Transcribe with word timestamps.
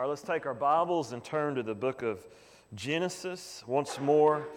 All 0.00 0.04
right, 0.04 0.08
let's 0.12 0.22
take 0.22 0.46
our 0.46 0.54
Bibles 0.54 1.12
and 1.12 1.22
turn 1.22 1.56
to 1.56 1.62
the 1.62 1.74
book 1.74 2.00
of 2.00 2.26
Genesis 2.74 3.62
once 3.66 4.00
more. 4.00 4.48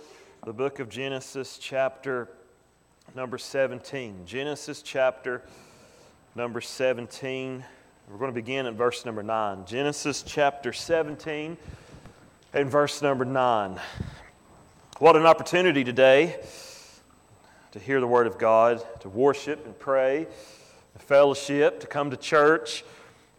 The 0.46 0.54
book 0.54 0.80
of 0.80 0.88
Genesis, 0.88 1.58
chapter 1.58 2.30
number 3.14 3.38
17. 3.38 4.26
Genesis, 4.26 4.82
chapter 4.82 5.42
number 6.34 6.62
17. 6.62 7.62
We're 8.08 8.18
going 8.18 8.32
to 8.32 8.34
begin 8.34 8.68
at 8.68 8.76
verse 8.76 9.04
number 9.04 9.22
9. 9.22 9.66
Genesis, 9.66 10.24
chapter 10.26 10.72
17, 10.72 11.58
and 12.54 12.72
verse 12.72 13.02
number 13.02 13.26
9. 13.26 13.82
What 15.00 15.18
an 15.18 15.26
opportunity 15.26 15.84
today 15.84 16.40
to 17.74 17.80
hear 17.80 18.00
the 18.00 18.08
Word 18.08 18.28
of 18.28 18.38
God, 18.38 18.82
to 19.02 19.10
worship 19.10 19.66
and 19.66 19.78
pray, 19.78 20.26
to 20.94 21.00
fellowship, 21.00 21.82
to 21.82 21.88
come 21.88 22.12
to 22.12 22.16
church. 22.16 22.86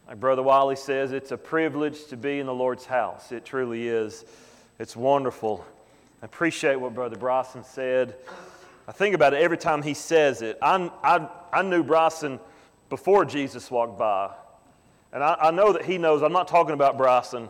Like 0.07 0.21
Brother 0.21 0.43
Wiley 0.43 0.77
says, 0.77 1.13
it's 1.13 1.33
a 1.33 1.37
privilege 1.37 2.07
to 2.07 2.17
be 2.17 2.39
in 2.39 2.47
the 2.47 2.55
Lord's 2.55 2.85
house. 2.85 3.33
It 3.33 3.45
truly 3.45 3.89
is. 3.89 4.25
It's 4.79 4.95
wonderful. 4.95 5.65
I 6.23 6.27
appreciate 6.27 6.77
what 6.77 6.95
Brother 6.95 7.17
Bryson 7.17 7.65
said. 7.65 8.17
I 8.87 8.93
think 8.93 9.15
about 9.15 9.33
it 9.33 9.43
every 9.43 9.57
time 9.57 9.83
he 9.83 9.95
says 9.95 10.43
it. 10.43 10.59
I, 10.61 10.91
I, 11.03 11.29
I 11.53 11.63
knew 11.63 11.83
Bryson 11.83 12.39
before 12.91 13.25
Jesus 13.25 13.71
walked 13.71 13.99
by. 13.99 14.31
And 15.13 15.25
I, 15.25 15.37
I 15.41 15.51
know 15.51 15.73
that 15.73 15.85
he 15.85 15.97
knows 15.97 16.23
I'm 16.23 16.33
not 16.33 16.49
talking 16.49 16.75
about 16.75 16.99
Bryson, 16.99 17.49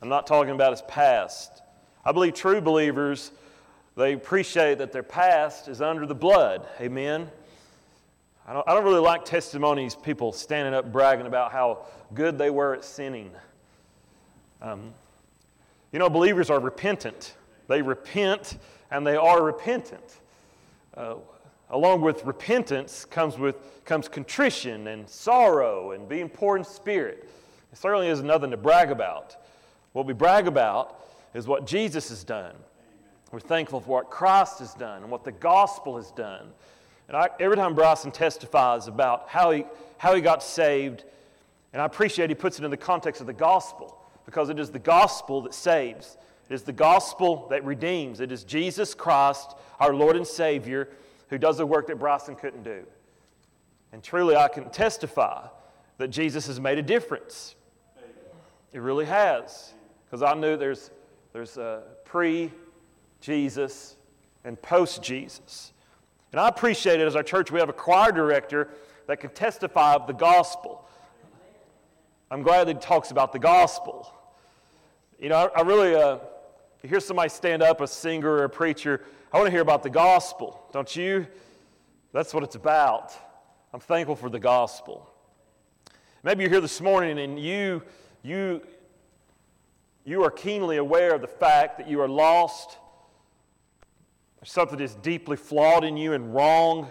I'm 0.00 0.08
not 0.08 0.26
talking 0.26 0.52
about 0.52 0.70
his 0.72 0.82
past. 0.82 1.62
I 2.04 2.12
believe 2.12 2.34
true 2.34 2.60
believers, 2.60 3.32
they 3.96 4.12
appreciate 4.12 4.78
that 4.78 4.92
their 4.92 5.02
past 5.02 5.66
is 5.66 5.80
under 5.80 6.06
the 6.06 6.14
blood. 6.14 6.66
Amen. 6.80 7.30
I 8.48 8.54
don't, 8.54 8.66
I 8.66 8.72
don't 8.72 8.84
really 8.84 9.00
like 9.00 9.26
testimonies, 9.26 9.94
people 9.94 10.32
standing 10.32 10.72
up 10.72 10.90
bragging 10.90 11.26
about 11.26 11.52
how 11.52 11.84
good 12.14 12.38
they 12.38 12.48
were 12.48 12.72
at 12.72 12.82
sinning. 12.82 13.30
Um, 14.62 14.94
you 15.92 15.98
know, 15.98 16.08
believers 16.08 16.48
are 16.48 16.58
repentant. 16.58 17.34
They 17.66 17.82
repent 17.82 18.56
and 18.90 19.06
they 19.06 19.16
are 19.16 19.42
repentant. 19.42 20.20
Uh, 20.96 21.16
along 21.68 22.00
with 22.00 22.24
repentance 22.24 23.04
comes, 23.04 23.36
with, 23.36 23.84
comes 23.84 24.08
contrition 24.08 24.86
and 24.86 25.06
sorrow 25.06 25.90
and 25.90 26.08
being 26.08 26.30
poor 26.30 26.56
in 26.56 26.64
spirit. 26.64 27.28
It 27.70 27.76
certainly 27.76 28.08
is 28.08 28.22
nothing 28.22 28.50
to 28.52 28.56
brag 28.56 28.90
about. 28.90 29.36
What 29.92 30.06
we 30.06 30.14
brag 30.14 30.46
about 30.46 31.04
is 31.34 31.46
what 31.46 31.66
Jesus 31.66 32.08
has 32.08 32.24
done. 32.24 32.54
We're 33.30 33.40
thankful 33.40 33.80
for 33.80 33.90
what 33.90 34.08
Christ 34.08 34.60
has 34.60 34.72
done 34.72 35.02
and 35.02 35.10
what 35.10 35.22
the 35.22 35.32
gospel 35.32 35.98
has 35.98 36.10
done. 36.12 36.48
And 37.08 37.16
I, 37.16 37.30
every 37.40 37.56
time 37.56 37.74
Bryson 37.74 38.10
testifies 38.10 38.86
about 38.86 39.28
how 39.28 39.50
he, 39.50 39.64
how 39.96 40.14
he 40.14 40.20
got 40.20 40.42
saved, 40.42 41.04
and 41.72 41.82
I 41.82 41.86
appreciate 41.86 42.30
he 42.30 42.34
puts 42.34 42.58
it 42.58 42.64
in 42.64 42.70
the 42.70 42.76
context 42.76 43.20
of 43.20 43.26
the 43.26 43.32
gospel 43.32 43.98
because 44.24 44.50
it 44.50 44.58
is 44.58 44.70
the 44.70 44.78
gospel 44.78 45.42
that 45.42 45.54
saves. 45.54 46.18
It 46.48 46.54
is 46.54 46.62
the 46.62 46.72
gospel 46.72 47.46
that 47.48 47.64
redeems. 47.64 48.20
It 48.20 48.30
is 48.30 48.44
Jesus 48.44 48.94
Christ, 48.94 49.54
our 49.80 49.94
Lord 49.94 50.16
and 50.16 50.26
Savior, 50.26 50.88
who 51.30 51.38
does 51.38 51.58
the 51.58 51.66
work 51.66 51.86
that 51.88 51.98
Bryson 51.98 52.36
couldn't 52.36 52.62
do. 52.62 52.84
And 53.92 54.02
truly, 54.02 54.36
I 54.36 54.48
can 54.48 54.68
testify 54.70 55.46
that 55.96 56.08
Jesus 56.08 56.46
has 56.46 56.60
made 56.60 56.78
a 56.78 56.82
difference. 56.82 57.54
It 58.72 58.80
really 58.80 59.06
has. 59.06 59.72
Because 60.04 60.22
I 60.22 60.34
knew 60.34 60.56
there's, 60.56 60.90
there's 61.32 61.56
a 61.56 61.82
pre 62.04 62.52
Jesus 63.20 63.96
and 64.44 64.60
post 64.60 65.02
Jesus. 65.02 65.72
And 66.32 66.40
I 66.40 66.48
appreciate 66.48 67.00
it 67.00 67.06
as 67.06 67.16
our 67.16 67.22
church, 67.22 67.50
we 67.50 67.58
have 67.60 67.68
a 67.68 67.74
choir 67.74 68.12
director 68.12 68.68
that 69.06 69.20
can 69.20 69.30
testify 69.30 69.94
of 69.94 70.06
the 70.06 70.12
gospel. 70.12 70.86
I'm 72.30 72.42
glad 72.42 72.68
that 72.68 72.76
he 72.76 72.80
talks 72.80 73.10
about 73.10 73.32
the 73.32 73.38
gospel. 73.38 74.12
You 75.18 75.30
know, 75.30 75.50
I, 75.54 75.60
I 75.60 75.62
really, 75.62 75.94
uh, 75.94 76.18
you 76.82 76.88
hear 76.88 77.00
somebody 77.00 77.30
stand 77.30 77.62
up, 77.62 77.80
a 77.80 77.86
singer 77.86 78.30
or 78.30 78.44
a 78.44 78.50
preacher, 78.50 79.04
I 79.32 79.36
want 79.36 79.48
to 79.48 79.50
hear 79.50 79.60
about 79.60 79.82
the 79.82 79.90
gospel, 79.90 80.62
don't 80.72 80.94
you? 80.94 81.26
That's 82.12 82.32
what 82.32 82.42
it's 82.42 82.54
about. 82.54 83.12
I'm 83.74 83.80
thankful 83.80 84.16
for 84.16 84.30
the 84.30 84.38
gospel. 84.38 85.10
Maybe 86.22 86.42
you're 86.42 86.50
here 86.50 86.62
this 86.62 86.80
morning 86.80 87.18
and 87.18 87.38
you, 87.38 87.82
you, 88.22 88.62
you 90.04 90.24
are 90.24 90.30
keenly 90.30 90.78
aware 90.78 91.14
of 91.14 91.20
the 91.20 91.28
fact 91.28 91.76
that 91.78 91.88
you 91.88 92.00
are 92.00 92.08
lost 92.08 92.78
there's 94.40 94.52
something 94.52 94.78
that's 94.78 94.94
deeply 94.94 95.36
flawed 95.36 95.84
in 95.84 95.96
you 95.96 96.12
and 96.12 96.32
wrong, 96.32 96.90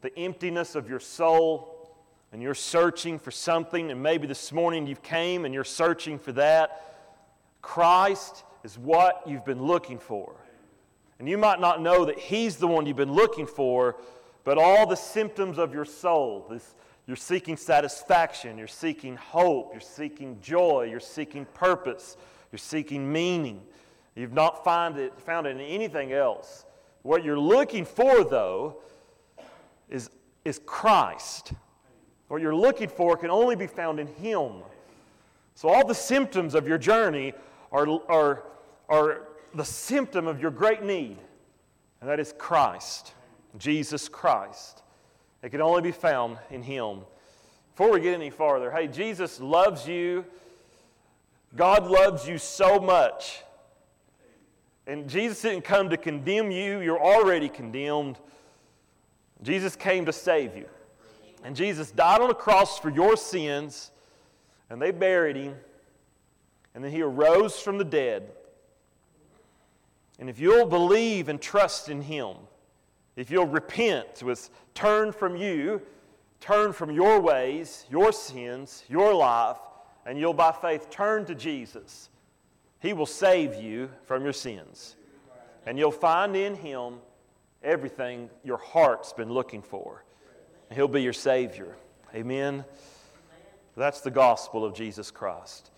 the 0.00 0.16
emptiness 0.18 0.74
of 0.74 0.88
your 0.88 1.00
soul, 1.00 1.94
and 2.32 2.42
you're 2.42 2.54
searching 2.54 3.18
for 3.18 3.30
something, 3.30 3.90
and 3.90 4.02
maybe 4.02 4.26
this 4.26 4.52
morning 4.52 4.86
you 4.86 4.96
came 4.96 5.44
and 5.44 5.54
you're 5.54 5.64
searching 5.64 6.18
for 6.18 6.32
that. 6.32 6.96
Christ 7.62 8.44
is 8.64 8.78
what 8.78 9.22
you've 9.26 9.44
been 9.44 9.62
looking 9.62 9.98
for. 9.98 10.34
And 11.18 11.28
you 11.28 11.38
might 11.38 11.60
not 11.60 11.82
know 11.82 12.04
that 12.06 12.18
He's 12.18 12.56
the 12.56 12.66
one 12.66 12.86
you've 12.86 12.96
been 12.96 13.12
looking 13.12 13.46
for, 13.46 13.96
but 14.44 14.58
all 14.58 14.86
the 14.86 14.96
symptoms 14.96 15.58
of 15.58 15.74
your 15.74 15.84
soul, 15.84 16.46
this, 16.50 16.74
you're 17.06 17.16
seeking 17.16 17.56
satisfaction, 17.56 18.56
you're 18.56 18.66
seeking 18.66 19.16
hope, 19.16 19.70
you're 19.72 19.80
seeking 19.80 20.40
joy, 20.40 20.88
you're 20.90 20.98
seeking 20.98 21.44
purpose, 21.46 22.16
you're 22.50 22.58
seeking 22.58 23.12
meaning. 23.12 23.60
You've 24.16 24.32
not 24.32 24.64
find 24.64 24.96
it, 24.96 25.20
found 25.20 25.46
it 25.46 25.50
in 25.50 25.60
anything 25.60 26.12
else. 26.12 26.64
What 27.02 27.24
you're 27.24 27.38
looking 27.38 27.84
for, 27.84 28.24
though, 28.24 28.76
is, 29.88 30.10
is 30.44 30.60
Christ. 30.66 31.52
What 32.28 32.42
you're 32.42 32.54
looking 32.54 32.88
for 32.88 33.16
can 33.16 33.30
only 33.30 33.56
be 33.56 33.66
found 33.66 33.98
in 33.98 34.06
Him. 34.06 34.62
So, 35.54 35.68
all 35.68 35.86
the 35.86 35.94
symptoms 35.94 36.54
of 36.54 36.68
your 36.68 36.78
journey 36.78 37.32
are, 37.72 37.88
are, 38.08 38.44
are 38.88 39.28
the 39.54 39.64
symptom 39.64 40.26
of 40.26 40.40
your 40.40 40.50
great 40.50 40.82
need, 40.82 41.16
and 42.00 42.08
that 42.08 42.20
is 42.20 42.34
Christ, 42.38 43.14
Jesus 43.58 44.08
Christ. 44.08 44.82
It 45.42 45.50
can 45.50 45.60
only 45.60 45.82
be 45.82 45.92
found 45.92 46.38
in 46.50 46.62
Him. 46.62 47.00
Before 47.74 47.92
we 47.92 48.00
get 48.00 48.14
any 48.14 48.30
farther, 48.30 48.70
hey, 48.70 48.88
Jesus 48.88 49.40
loves 49.40 49.88
you. 49.88 50.24
God 51.56 51.86
loves 51.86 52.28
you 52.28 52.38
so 52.38 52.78
much 52.78 53.42
and 54.86 55.08
Jesus 55.08 55.42
didn't 55.42 55.62
come 55.62 55.90
to 55.90 55.96
condemn 55.96 56.50
you, 56.50 56.80
you're 56.80 57.02
already 57.02 57.48
condemned. 57.48 58.18
Jesus 59.42 59.76
came 59.76 60.06
to 60.06 60.12
save 60.12 60.56
you. 60.56 60.66
And 61.44 61.56
Jesus 61.56 61.90
died 61.90 62.20
on 62.20 62.28
the 62.28 62.34
cross 62.34 62.78
for 62.78 62.90
your 62.90 63.16
sins, 63.16 63.90
and 64.68 64.80
they 64.80 64.90
buried 64.90 65.36
him, 65.36 65.54
and 66.74 66.84
then 66.84 66.90
he 66.90 67.02
arose 67.02 67.58
from 67.58 67.78
the 67.78 67.84
dead. 67.84 68.30
And 70.18 70.28
if 70.28 70.38
you'll 70.38 70.66
believe 70.66 71.28
and 71.28 71.40
trust 71.40 71.88
in 71.88 72.02
him, 72.02 72.36
if 73.16 73.30
you'll 73.30 73.46
repent, 73.46 74.22
with 74.22 74.50
turn 74.74 75.12
from 75.12 75.34
you, 75.34 75.80
turn 76.40 76.72
from 76.72 76.90
your 76.90 77.20
ways, 77.20 77.86
your 77.90 78.12
sins, 78.12 78.84
your 78.88 79.14
life, 79.14 79.56
and 80.04 80.18
you'll 80.18 80.34
by 80.34 80.52
faith 80.52 80.90
turn 80.90 81.24
to 81.26 81.34
Jesus, 81.34 82.10
he 82.80 82.92
will 82.94 83.06
save 83.06 83.54
you 83.54 83.90
from 84.06 84.24
your 84.24 84.32
sins. 84.32 84.96
And 85.66 85.78
you'll 85.78 85.92
find 85.92 86.34
in 86.34 86.54
Him 86.54 86.94
everything 87.62 88.30
your 88.42 88.56
heart's 88.56 89.12
been 89.12 89.30
looking 89.30 89.62
for. 89.62 90.04
He'll 90.72 90.88
be 90.88 91.02
your 91.02 91.12
Savior. 91.12 91.76
Amen. 92.14 92.64
That's 93.76 94.00
the 94.00 94.10
gospel 94.10 94.64
of 94.64 94.74
Jesus 94.74 95.10
Christ. 95.10 95.70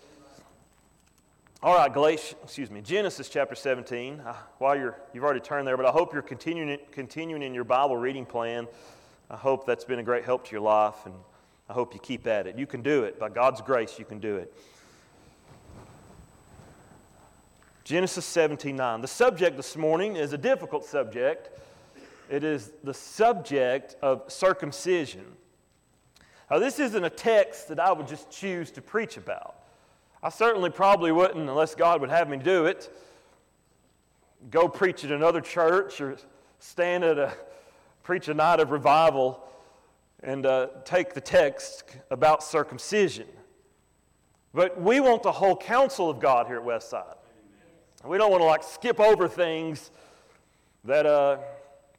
All 1.61 1.75
right, 1.75 1.93
Galatians, 1.93 2.35
excuse 2.43 2.69
me, 2.69 2.81
Genesis 2.81 3.29
chapter 3.29 3.55
17. 3.55 4.19
Uh, 4.19 4.33
while 4.57 4.77
you're, 4.77 4.97
you've 5.13 5.23
already 5.23 5.39
turned 5.39 5.65
there, 5.65 5.77
but 5.77 5.85
I 5.85 5.91
hope 5.91 6.11
you're 6.11 6.21
continuing, 6.21 6.77
continuing 6.91 7.41
in 7.41 7.53
your 7.53 7.63
Bible 7.63 7.95
reading 7.95 8.25
plan. 8.25 8.67
I 9.29 9.37
hope 9.37 9.65
that's 9.65 9.85
been 9.85 9.99
a 9.99 10.03
great 10.03 10.25
help 10.25 10.45
to 10.45 10.51
your 10.51 10.61
life, 10.61 11.05
and 11.05 11.13
I 11.69 11.73
hope 11.73 11.93
you 11.93 11.99
keep 12.01 12.27
at 12.27 12.47
it. 12.47 12.57
You 12.57 12.67
can 12.67 12.81
do 12.81 13.03
it. 13.03 13.17
By 13.17 13.29
God's 13.29 13.61
grace, 13.61 13.97
you 13.97 14.05
can 14.05 14.19
do 14.19 14.35
it. 14.35 14.53
Genesis 17.83 18.25
17 18.25 18.75
9. 18.77 19.01
The 19.01 19.07
subject 19.07 19.57
this 19.57 19.75
morning 19.75 20.15
is 20.15 20.31
a 20.31 20.37
difficult 20.37 20.85
subject. 20.85 21.49
It 22.29 22.45
is 22.45 22.71
the 22.83 22.93
subject 22.93 23.97
of 24.01 24.31
circumcision. 24.31 25.25
Now, 26.49 26.59
this 26.59 26.79
isn't 26.79 27.03
a 27.03 27.09
text 27.09 27.67
that 27.67 27.79
I 27.79 27.91
would 27.91 28.07
just 28.07 28.29
choose 28.29 28.71
to 28.71 28.81
preach 28.81 29.17
about. 29.17 29.55
I 30.21 30.29
certainly 30.29 30.69
probably 30.69 31.11
wouldn't, 31.11 31.49
unless 31.49 31.75
God 31.75 31.99
would 31.99 32.09
have 32.09 32.29
me 32.29 32.37
do 32.37 32.67
it, 32.67 32.95
go 34.49 34.69
preach 34.69 35.03
at 35.03 35.11
another 35.11 35.41
church 35.41 35.99
or 35.99 36.15
stand 36.59 37.03
at 37.03 37.17
a 37.17 37.33
preach 38.03 38.29
a 38.29 38.33
night 38.33 38.61
of 38.61 38.71
revival 38.71 39.43
and 40.21 40.45
uh, 40.45 40.67
take 40.85 41.13
the 41.13 41.21
text 41.21 41.83
about 42.09 42.43
circumcision. 42.43 43.27
But 44.53 44.79
we 44.79 45.01
want 45.01 45.23
the 45.23 45.31
whole 45.33 45.57
counsel 45.57 46.09
of 46.09 46.21
God 46.21 46.47
here 46.47 46.57
at 46.57 46.63
Westside. 46.63 47.15
We 48.05 48.17
don't 48.17 48.31
want 48.31 48.41
to 48.41 48.45
like 48.45 48.63
skip 48.63 48.99
over 48.99 49.29
things 49.29 49.89
that 50.83 51.05
uh, 51.05 51.37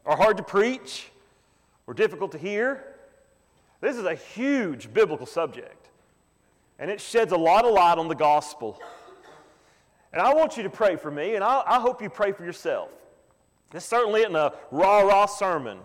are 0.04 0.16
hard 0.16 0.36
to 0.36 0.42
preach 0.42 1.08
or 1.86 1.94
difficult 1.94 2.32
to 2.32 2.38
hear. 2.38 2.84
This 3.80 3.96
is 3.96 4.04
a 4.04 4.14
huge 4.14 4.92
biblical 4.92 5.26
subject. 5.26 5.88
And 6.78 6.90
it 6.90 7.00
sheds 7.00 7.32
a 7.32 7.36
lot 7.36 7.64
of 7.64 7.72
light 7.72 7.96
on 7.96 8.08
the 8.08 8.14
gospel. 8.14 8.80
And 10.12 10.20
I 10.20 10.34
want 10.34 10.56
you 10.56 10.62
to 10.64 10.70
pray 10.70 10.96
for 10.96 11.10
me, 11.10 11.34
and 11.34 11.42
I, 11.42 11.62
I 11.66 11.80
hope 11.80 12.02
you 12.02 12.10
pray 12.10 12.32
for 12.32 12.44
yourself. 12.44 12.90
This 13.70 13.84
certainly 13.84 14.20
isn't 14.20 14.36
a 14.36 14.52
rah 14.70 15.00
rah 15.00 15.26
sermon. 15.26 15.78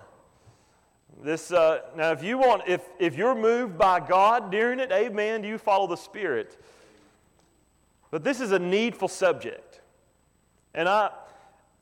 This, 1.24 1.51
uh, 1.51 1.80
now, 1.95 2.12
if 2.12 2.24
you 2.24 2.38
want, 2.38 2.63
if, 2.68 2.81
if 3.00 3.15
you're 3.15 3.36
moved 3.36 3.77
by 3.77 4.00
God 4.00 4.51
during 4.51 4.80
it, 4.80 4.92
amen, 4.92 5.44
you 5.44 5.57
follow 5.57 5.88
the 5.88 5.95
Spirit. 5.95 6.62
But 8.12 8.24
this 8.24 8.39
is 8.39 8.51
a 8.51 8.60
needful 8.60 9.07
subject. 9.07 9.78
And 10.74 10.88
I, 10.88 11.12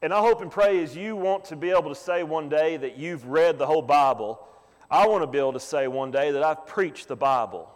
and 0.02 0.14
I 0.14 0.20
hope 0.20 0.42
and 0.42 0.52
pray 0.52 0.82
as 0.84 0.96
you 0.96 1.16
want 1.16 1.46
to 1.46 1.56
be 1.56 1.70
able 1.70 1.90
to 1.90 1.96
say 1.96 2.24
one 2.24 2.50
day 2.50 2.78
that 2.78 2.98
you've 2.98 3.26
read 3.26 3.58
the 3.58 3.66
whole 3.66 3.82
Bible, 3.82 4.48
I 4.90 5.08
want 5.08 5.24
to 5.24 5.28
be 5.28 5.38
able 5.38 5.54
to 5.54 5.60
say 5.60 5.88
one 5.88 6.12
day 6.12 6.32
that 6.32 6.44
I've 6.44 6.66
preached 6.66 7.08
the 7.08 7.16
Bible. 7.16 7.70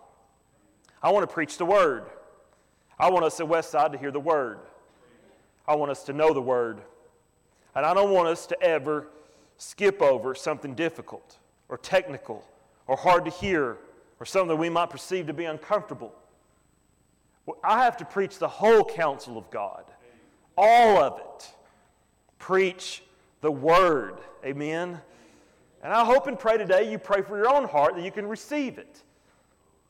I 1.03 1.11
want 1.11 1.27
to 1.27 1.33
preach 1.33 1.57
the 1.57 1.65
Word. 1.65 2.05
I 2.97 3.09
want 3.09 3.25
us 3.25 3.39
at 3.39 3.47
Westside 3.47 3.91
to 3.91 3.97
hear 3.97 4.11
the 4.11 4.19
Word. 4.19 4.59
I 5.67 5.75
want 5.75 5.91
us 5.91 6.03
to 6.03 6.13
know 6.13 6.33
the 6.33 6.41
Word. 6.41 6.81
And 7.75 7.85
I 7.85 7.93
don't 7.93 8.11
want 8.11 8.27
us 8.27 8.45
to 8.47 8.61
ever 8.61 9.07
skip 9.57 10.01
over 10.01 10.35
something 10.35 10.73
difficult 10.73 11.37
or 11.69 11.77
technical 11.77 12.45
or 12.87 12.97
hard 12.97 13.25
to 13.25 13.31
hear 13.31 13.77
or 14.19 14.25
something 14.25 14.57
we 14.57 14.69
might 14.69 14.89
perceive 14.89 15.27
to 15.27 15.33
be 15.33 15.45
uncomfortable. 15.45 16.13
I 17.63 17.83
have 17.83 17.97
to 17.97 18.05
preach 18.05 18.37
the 18.37 18.47
whole 18.47 18.85
counsel 18.85 19.37
of 19.37 19.49
God, 19.49 19.85
all 20.57 20.97
of 20.97 21.19
it. 21.19 21.51
Preach 22.39 23.03
the 23.41 23.51
Word. 23.51 24.19
Amen. 24.45 24.99
And 25.83 25.93
I 25.93 26.05
hope 26.05 26.27
and 26.27 26.37
pray 26.37 26.57
today 26.57 26.91
you 26.91 26.97
pray 26.97 27.21
for 27.21 27.37
your 27.37 27.49
own 27.49 27.67
heart 27.67 27.95
that 27.95 28.03
you 28.03 28.11
can 28.11 28.27
receive 28.27 28.77
it. 28.77 29.03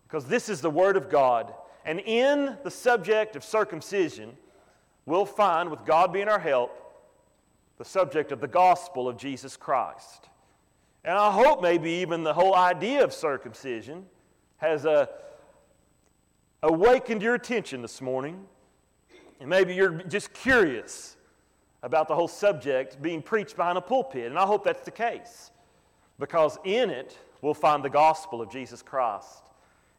Because 0.08 0.26
this 0.26 0.50
is 0.50 0.62
the 0.62 0.70
Word 0.70 0.98
of 0.98 1.10
God. 1.10 1.54
And 1.86 2.00
in 2.00 2.58
the 2.64 2.72
subject 2.72 3.36
of 3.36 3.44
circumcision, 3.44 4.38
we'll 5.06 5.26
find, 5.26 5.70
with 5.70 5.86
God 5.86 6.14
being 6.14 6.28
our 6.28 6.40
help, 6.40 6.78
the 7.78 7.86
subject 7.86 8.32
of 8.32 8.40
the 8.40 8.48
gospel 8.48 9.10
of 9.10 9.18
Jesus 9.18 9.58
Christ. 9.58 10.30
And 11.04 11.18
I 11.18 11.32
hope 11.32 11.62
maybe 11.62 11.90
even 11.90 12.24
the 12.24 12.34
whole 12.34 12.56
idea 12.56 13.04
of 13.04 13.12
circumcision 13.12 14.06
has 14.58 14.86
uh, 14.86 15.08
awakened 16.62 17.24
your 17.24 17.34
attention 17.34 17.82
this 17.82 18.02
morning. 18.02 18.46
And 19.42 19.50
maybe 19.50 19.74
you're 19.74 20.04
just 20.04 20.34
curious 20.34 21.18
about 21.82 22.08
the 22.08 22.14
whole 22.14 22.28
subject 22.28 23.02
being 23.02 23.24
preached 23.24 23.56
behind 23.56 23.76
a 23.76 23.82
pulpit. 23.82 24.28
And 24.28 24.38
I 24.38 24.46
hope 24.46 24.64
that's 24.64 24.86
the 24.86 24.92
case. 24.92 25.50
Because 26.20 26.60
in 26.64 26.92
it, 26.92 27.18
we'll 27.42 27.56
find 27.56 27.84
the 27.84 27.90
gospel 27.90 28.40
of 28.40 28.52
Jesus 28.52 28.84
Christ. 28.84 29.42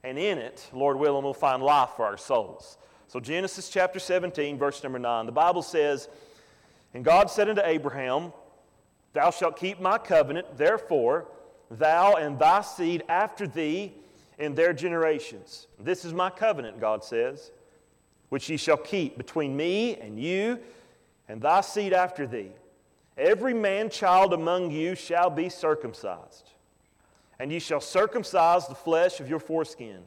And 0.05 0.17
in 0.17 0.39
it, 0.39 0.71
Lord 0.73 0.97
willing, 0.97 1.25
we'll 1.25 1.35
find 1.35 1.61
life 1.61 1.91
for 1.97 2.05
our 2.05 2.17
souls. 2.17 2.79
So, 3.09 3.19
Genesis 3.19 3.69
chapter 3.69 3.99
17, 3.99 4.59
verse 4.59 4.81
number 4.85 5.00
9, 5.00 5.27
the 5.27 5.33
Bible 5.33 5.62
says, 5.62 6.09
And 6.94 7.05
God 7.05 7.29
said 7.29 7.49
unto 7.49 7.62
Abraham, 7.65 8.33
Thou 9.12 9.33
shalt 9.33 9.56
keep 9.56 9.81
my 9.81 9.99
covenant, 9.99 10.56
therefore, 10.56 11.27
thou 11.69 12.15
and 12.15 12.39
thy 12.39 12.61
seed 12.61 13.03
after 13.09 13.49
thee 13.49 13.93
in 14.39 14.55
their 14.55 14.73
generations. 14.73 15.67
This 15.81 16.05
is 16.05 16.15
my 16.15 16.31
covenant, 16.31 16.81
God 16.81 17.03
says, 17.03 17.50
which 18.32 18.49
ye 18.49 18.56
shall 18.56 18.79
keep 18.79 19.19
between 19.19 19.55
me 19.55 19.94
and 19.96 20.19
you 20.19 20.58
and 21.29 21.43
thy 21.43 21.61
seed 21.61 21.93
after 21.93 22.26
thee. 22.26 22.50
Every 23.19 23.52
man 23.52 23.90
child 23.90 24.32
among 24.32 24.70
you 24.70 24.94
shall 24.94 25.29
be 25.29 25.50
circumcised, 25.50 26.49
and 27.38 27.52
ye 27.52 27.58
shall 27.58 27.79
circumcise 27.79 28.67
the 28.67 28.75
flesh 28.75 29.20
of 29.20 29.29
your 29.29 29.38
foreskin, 29.38 29.99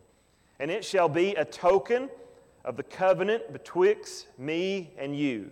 and 0.60 0.72
it 0.72 0.84
shall 0.84 1.08
be 1.08 1.36
a 1.36 1.46
token 1.46 2.10
of 2.64 2.78
the 2.78 2.82
covenant 2.82 3.54
betwixt 3.54 4.26
me 4.40 4.90
and 4.98 5.16
you. 5.16 5.52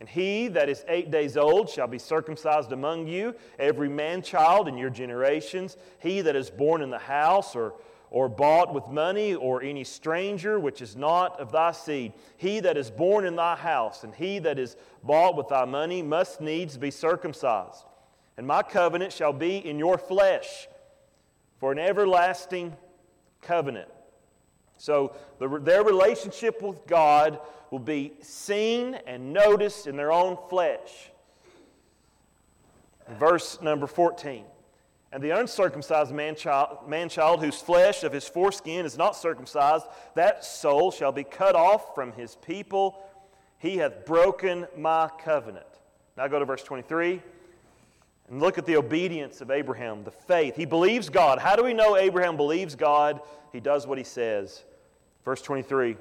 And 0.00 0.08
he 0.08 0.48
that 0.48 0.70
is 0.70 0.86
eight 0.88 1.10
days 1.10 1.36
old 1.36 1.68
shall 1.68 1.86
be 1.86 1.98
circumcised 1.98 2.72
among 2.72 3.08
you, 3.08 3.34
every 3.58 3.90
man 3.90 4.22
child 4.22 4.68
in 4.68 4.78
your 4.78 4.88
generations. 4.88 5.76
He 5.98 6.22
that 6.22 6.34
is 6.34 6.48
born 6.48 6.80
in 6.80 6.88
the 6.88 6.98
house 6.98 7.54
or, 7.54 7.74
or 8.10 8.28
bought 8.28 8.74
with 8.74 8.88
money, 8.88 9.34
or 9.34 9.62
any 9.62 9.84
stranger 9.84 10.58
which 10.58 10.82
is 10.82 10.96
not 10.96 11.38
of 11.38 11.52
thy 11.52 11.70
seed. 11.70 12.12
He 12.36 12.58
that 12.60 12.76
is 12.76 12.90
born 12.90 13.24
in 13.24 13.36
thy 13.36 13.54
house, 13.54 14.02
and 14.02 14.14
he 14.14 14.40
that 14.40 14.58
is 14.58 14.76
bought 15.04 15.36
with 15.36 15.48
thy 15.48 15.64
money, 15.64 16.02
must 16.02 16.40
needs 16.40 16.76
be 16.76 16.90
circumcised. 16.90 17.84
And 18.36 18.46
my 18.46 18.62
covenant 18.62 19.12
shall 19.12 19.32
be 19.32 19.58
in 19.58 19.78
your 19.78 19.96
flesh 19.96 20.66
for 21.60 21.70
an 21.70 21.78
everlasting 21.78 22.76
covenant. 23.42 23.88
So 24.76 25.14
the, 25.38 25.60
their 25.60 25.84
relationship 25.84 26.62
with 26.62 26.86
God 26.86 27.38
will 27.70 27.78
be 27.78 28.14
seen 28.22 28.94
and 29.06 29.32
noticed 29.32 29.86
in 29.86 29.96
their 29.96 30.10
own 30.10 30.38
flesh. 30.48 31.10
Verse 33.18 33.60
number 33.60 33.86
14. 33.86 34.44
And 35.12 35.22
the 35.22 35.30
uncircumcised 35.30 36.12
man 36.12 36.36
child, 36.36 36.88
man 36.88 37.08
child, 37.08 37.42
whose 37.42 37.60
flesh 37.60 38.04
of 38.04 38.12
his 38.12 38.28
foreskin 38.28 38.86
is 38.86 38.96
not 38.96 39.16
circumcised, 39.16 39.86
that 40.14 40.44
soul 40.44 40.92
shall 40.92 41.10
be 41.10 41.24
cut 41.24 41.56
off 41.56 41.94
from 41.94 42.12
his 42.12 42.36
people. 42.36 43.02
He 43.58 43.78
hath 43.78 44.06
broken 44.06 44.68
my 44.76 45.10
covenant. 45.22 45.66
Now 46.16 46.28
go 46.28 46.38
to 46.38 46.44
verse 46.44 46.62
23 46.62 47.20
and 48.28 48.40
look 48.40 48.56
at 48.56 48.66
the 48.66 48.76
obedience 48.76 49.40
of 49.40 49.50
Abraham, 49.50 50.04
the 50.04 50.12
faith. 50.12 50.54
He 50.54 50.64
believes 50.64 51.08
God. 51.08 51.40
How 51.40 51.56
do 51.56 51.64
we 51.64 51.74
know 51.74 51.96
Abraham 51.96 52.36
believes 52.36 52.76
God? 52.76 53.20
He 53.52 53.58
does 53.58 53.88
what 53.88 53.98
he 53.98 54.04
says. 54.04 54.62
Verse 55.24 55.42
23 55.42 55.96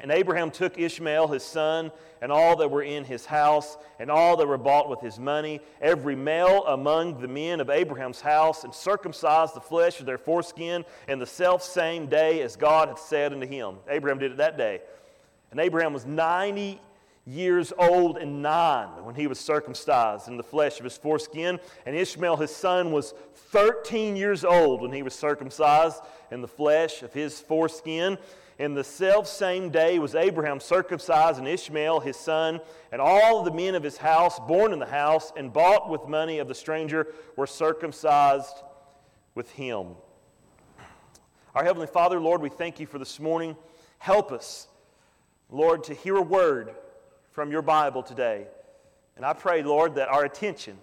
And 0.00 0.12
Abraham 0.12 0.50
took 0.50 0.78
Ishmael 0.78 1.28
his 1.28 1.42
son, 1.42 1.90
and 2.20 2.30
all 2.30 2.56
that 2.56 2.70
were 2.70 2.82
in 2.82 3.04
his 3.04 3.26
house, 3.26 3.76
and 3.98 4.10
all 4.10 4.36
that 4.36 4.46
were 4.46 4.58
bought 4.58 4.88
with 4.88 5.00
his 5.00 5.18
money, 5.18 5.60
every 5.80 6.14
male 6.14 6.64
among 6.66 7.20
the 7.20 7.28
men 7.28 7.60
of 7.60 7.70
Abraham's 7.70 8.20
house, 8.20 8.64
and 8.64 8.74
circumcised 8.74 9.54
the 9.54 9.60
flesh 9.60 10.00
of 10.00 10.06
their 10.06 10.18
foreskin 10.18 10.84
in 11.08 11.18
the 11.18 11.26
self 11.26 11.62
same 11.62 12.06
day 12.06 12.42
as 12.42 12.56
God 12.56 12.88
had 12.88 12.98
said 12.98 13.32
unto 13.32 13.46
him. 13.46 13.76
Abraham 13.88 14.18
did 14.18 14.32
it 14.32 14.38
that 14.38 14.56
day. 14.56 14.80
And 15.50 15.58
Abraham 15.58 15.92
was 15.92 16.06
90 16.06 16.80
years 17.28 17.72
old 17.78 18.16
and 18.16 18.42
nine 18.42 19.04
when 19.04 19.14
he 19.14 19.26
was 19.26 19.38
circumcised 19.38 20.28
in 20.28 20.36
the 20.36 20.42
flesh 20.42 20.78
of 20.78 20.84
his 20.84 20.96
foreskin. 20.96 21.60
And 21.84 21.94
Ishmael, 21.94 22.36
his 22.36 22.54
son, 22.54 22.90
was 22.90 23.12
13 23.50 24.16
years 24.16 24.44
old 24.44 24.80
when 24.80 24.92
he 24.92 25.02
was 25.02 25.14
circumcised 25.14 26.02
in 26.30 26.40
the 26.40 26.48
flesh 26.48 27.02
of 27.02 27.12
his 27.12 27.40
foreskin. 27.40 28.18
In 28.58 28.74
the 28.74 28.82
self 28.82 29.28
same 29.28 29.70
day 29.70 30.00
was 30.00 30.16
Abraham 30.16 30.58
circumcised, 30.58 31.38
and 31.38 31.46
Ishmael 31.46 32.00
his 32.00 32.16
son, 32.16 32.60
and 32.90 33.00
all 33.00 33.44
the 33.44 33.52
men 33.52 33.76
of 33.76 33.84
his 33.84 33.96
house, 33.96 34.40
born 34.40 34.72
in 34.72 34.80
the 34.80 34.86
house, 34.86 35.32
and 35.36 35.52
bought 35.52 35.88
with 35.88 36.08
money 36.08 36.40
of 36.40 36.48
the 36.48 36.54
stranger, 36.54 37.06
were 37.36 37.46
circumcised 37.46 38.56
with 39.36 39.48
him. 39.52 39.94
Our 41.54 41.62
Heavenly 41.62 41.86
Father, 41.86 42.18
Lord, 42.18 42.42
we 42.42 42.48
thank 42.48 42.80
you 42.80 42.86
for 42.86 42.98
this 42.98 43.20
morning. 43.20 43.56
Help 43.98 44.32
us, 44.32 44.66
Lord, 45.50 45.84
to 45.84 45.94
hear 45.94 46.16
a 46.16 46.22
word 46.22 46.74
from 47.30 47.52
your 47.52 47.62
Bible 47.62 48.02
today. 48.02 48.48
And 49.16 49.24
I 49.24 49.34
pray, 49.34 49.62
Lord, 49.62 49.94
that 49.94 50.08
our 50.08 50.24
attention, 50.24 50.78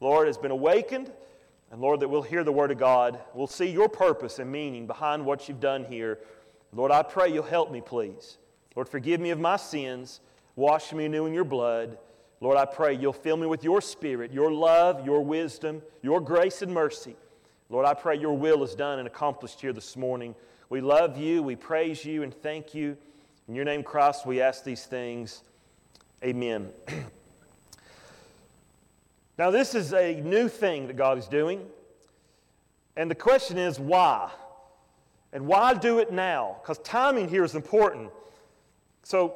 Lord, 0.00 0.26
has 0.26 0.38
been 0.38 0.50
awakened. 0.50 1.12
And 1.70 1.80
Lord, 1.80 2.00
that 2.00 2.08
we'll 2.08 2.22
hear 2.22 2.42
the 2.42 2.50
Word 2.50 2.72
of 2.72 2.78
God. 2.78 3.20
We'll 3.32 3.46
see 3.46 3.70
your 3.70 3.88
purpose 3.88 4.40
and 4.40 4.50
meaning 4.50 4.88
behind 4.88 5.24
what 5.24 5.48
you've 5.48 5.60
done 5.60 5.84
here. 5.84 6.18
Lord, 6.72 6.92
I 6.92 7.02
pray 7.02 7.32
you'll 7.32 7.42
help 7.42 7.70
me, 7.70 7.80
please. 7.80 8.38
Lord, 8.76 8.88
forgive 8.88 9.20
me 9.20 9.30
of 9.30 9.40
my 9.40 9.56
sins. 9.56 10.20
Wash 10.56 10.92
me 10.92 11.06
anew 11.06 11.26
in 11.26 11.34
your 11.34 11.44
blood. 11.44 11.98
Lord, 12.40 12.56
I 12.56 12.64
pray 12.64 12.94
you'll 12.94 13.12
fill 13.12 13.36
me 13.36 13.46
with 13.46 13.64
your 13.64 13.80
spirit, 13.80 14.32
your 14.32 14.52
love, 14.52 15.04
your 15.04 15.22
wisdom, 15.22 15.82
your 16.02 16.20
grace 16.20 16.62
and 16.62 16.72
mercy. 16.72 17.16
Lord, 17.68 17.86
I 17.86 17.94
pray 17.94 18.16
your 18.16 18.36
will 18.36 18.64
is 18.64 18.74
done 18.74 18.98
and 18.98 19.06
accomplished 19.06 19.60
here 19.60 19.72
this 19.72 19.96
morning. 19.96 20.34
We 20.70 20.80
love 20.80 21.18
you, 21.18 21.42
we 21.42 21.56
praise 21.56 22.04
you, 22.04 22.22
and 22.22 22.32
thank 22.32 22.74
you. 22.74 22.96
In 23.48 23.54
your 23.54 23.64
name, 23.64 23.82
Christ, 23.82 24.24
we 24.24 24.40
ask 24.40 24.64
these 24.64 24.86
things. 24.86 25.42
Amen. 26.24 26.70
now, 29.38 29.50
this 29.50 29.74
is 29.74 29.92
a 29.92 30.20
new 30.20 30.48
thing 30.48 30.86
that 30.86 30.96
God 30.96 31.18
is 31.18 31.26
doing. 31.26 31.66
And 32.96 33.10
the 33.10 33.14
question 33.14 33.58
is, 33.58 33.78
why? 33.78 34.30
And 35.32 35.46
why 35.46 35.74
do 35.74 35.98
it 35.98 36.12
now? 36.12 36.56
Because 36.60 36.78
timing 36.78 37.28
here 37.28 37.44
is 37.44 37.54
important. 37.54 38.10
So, 39.02 39.34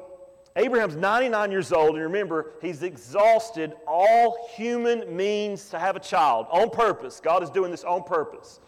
Abraham's 0.57 0.95
99 0.95 1.51
years 1.51 1.73
old, 1.73 1.95
and 1.95 2.03
remember, 2.03 2.53
he's 2.61 2.81
exhausted 2.81 3.73
all 3.85 4.47
human 4.55 5.15
means 5.15 5.69
to 5.69 5.79
have 5.79 5.97
a 5.97 5.99
child 5.99 6.47
on 6.49 6.69
purpose. 6.69 7.19
God 7.19 7.43
is 7.43 7.49
doing 7.49 7.71
this 7.71 7.83
on 7.83 8.03
purpose. 8.03 8.61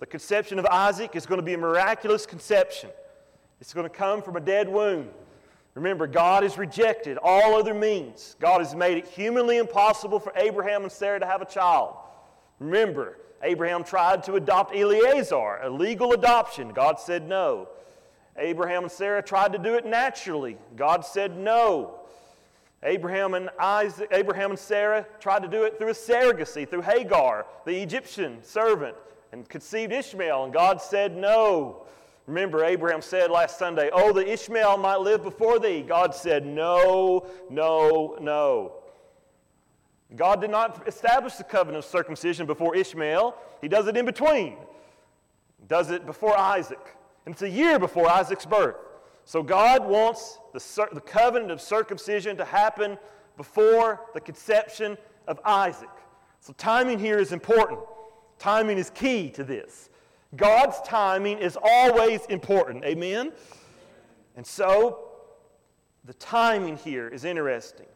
The 0.00 0.06
conception 0.06 0.58
of 0.58 0.66
Isaac 0.66 1.14
is 1.14 1.26
going 1.26 1.38
to 1.38 1.44
be 1.44 1.54
a 1.54 1.58
miraculous 1.58 2.26
conception, 2.26 2.90
it's 3.60 3.72
going 3.72 3.88
to 3.88 3.94
come 3.94 4.22
from 4.22 4.36
a 4.36 4.40
dead 4.40 4.68
womb. 4.68 5.08
Remember, 5.74 6.08
God 6.08 6.42
has 6.42 6.58
rejected 6.58 7.16
all 7.22 7.54
other 7.54 7.74
means. 7.74 8.34
God 8.40 8.58
has 8.58 8.74
made 8.74 8.98
it 8.98 9.06
humanly 9.06 9.58
impossible 9.58 10.18
for 10.18 10.32
Abraham 10.34 10.82
and 10.82 10.90
Sarah 10.90 11.20
to 11.20 11.26
have 11.26 11.42
a 11.42 11.46
child. 11.46 11.94
Remember, 12.58 13.18
Abraham 13.42 13.84
tried 13.84 14.22
to 14.24 14.34
adopt 14.34 14.74
Eliezer, 14.74 15.60
a 15.62 15.70
legal 15.70 16.12
adoption. 16.12 16.70
God 16.70 17.00
said 17.00 17.28
no. 17.28 17.68
Abraham 18.36 18.84
and 18.84 18.92
Sarah 18.92 19.22
tried 19.22 19.52
to 19.52 19.58
do 19.58 19.74
it 19.74 19.86
naturally. 19.86 20.56
God 20.76 21.04
said 21.04 21.36
no. 21.36 22.00
Abraham 22.82 23.34
and 23.34 23.50
Isaac, 23.58 24.08
Abraham 24.10 24.50
and 24.50 24.58
Sarah 24.58 25.06
tried 25.20 25.42
to 25.42 25.48
do 25.48 25.64
it 25.64 25.78
through 25.78 25.90
a 25.90 25.92
surrogacy, 25.92 26.68
through 26.68 26.82
Hagar, 26.82 27.46
the 27.66 27.82
Egyptian 27.82 28.42
servant, 28.42 28.96
and 29.32 29.46
conceived 29.48 29.92
Ishmael, 29.92 30.44
and 30.44 30.52
God 30.52 30.80
said 30.80 31.16
no. 31.16 31.82
Remember, 32.26 32.64
Abraham 32.64 33.02
said 33.02 33.30
last 33.30 33.58
Sunday, 33.58 33.90
Oh, 33.92 34.12
the 34.12 34.30
Ishmael 34.32 34.78
might 34.78 35.00
live 35.00 35.22
before 35.22 35.58
thee. 35.58 35.82
God 35.82 36.14
said, 36.14 36.46
No, 36.46 37.26
no, 37.50 38.16
no. 38.20 38.79
God 40.16 40.40
did 40.40 40.50
not 40.50 40.86
establish 40.88 41.34
the 41.34 41.44
covenant 41.44 41.84
of 41.84 41.90
circumcision 41.90 42.46
before 42.46 42.74
Ishmael, 42.74 43.36
He 43.60 43.68
does 43.68 43.86
it 43.86 43.96
in 43.96 44.04
between. 44.04 44.56
He 45.60 45.66
does 45.68 45.90
it 45.90 46.06
before 46.06 46.36
Isaac. 46.36 46.96
And 47.26 47.34
it's 47.34 47.42
a 47.42 47.48
year 47.48 47.78
before 47.78 48.08
Isaac's 48.08 48.46
birth. 48.46 48.76
So 49.24 49.42
God 49.42 49.86
wants 49.86 50.38
the, 50.52 50.88
the 50.92 51.00
covenant 51.00 51.52
of 51.52 51.60
circumcision 51.60 52.36
to 52.38 52.44
happen 52.44 52.98
before 53.36 54.00
the 54.14 54.20
conception 54.20 54.98
of 55.28 55.38
Isaac. 55.44 55.88
So 56.40 56.52
timing 56.54 56.98
here 56.98 57.18
is 57.18 57.32
important. 57.32 57.80
Timing 58.38 58.78
is 58.78 58.90
key 58.90 59.30
to 59.30 59.44
this. 59.44 59.90
God's 60.34 60.80
timing 60.82 61.38
is 61.38 61.56
always 61.62 62.24
important. 62.26 62.84
Amen? 62.84 63.32
And 64.36 64.46
so 64.46 65.10
the 66.04 66.14
timing 66.14 66.76
here 66.76 67.08
is 67.08 67.24
interesting. 67.24 67.86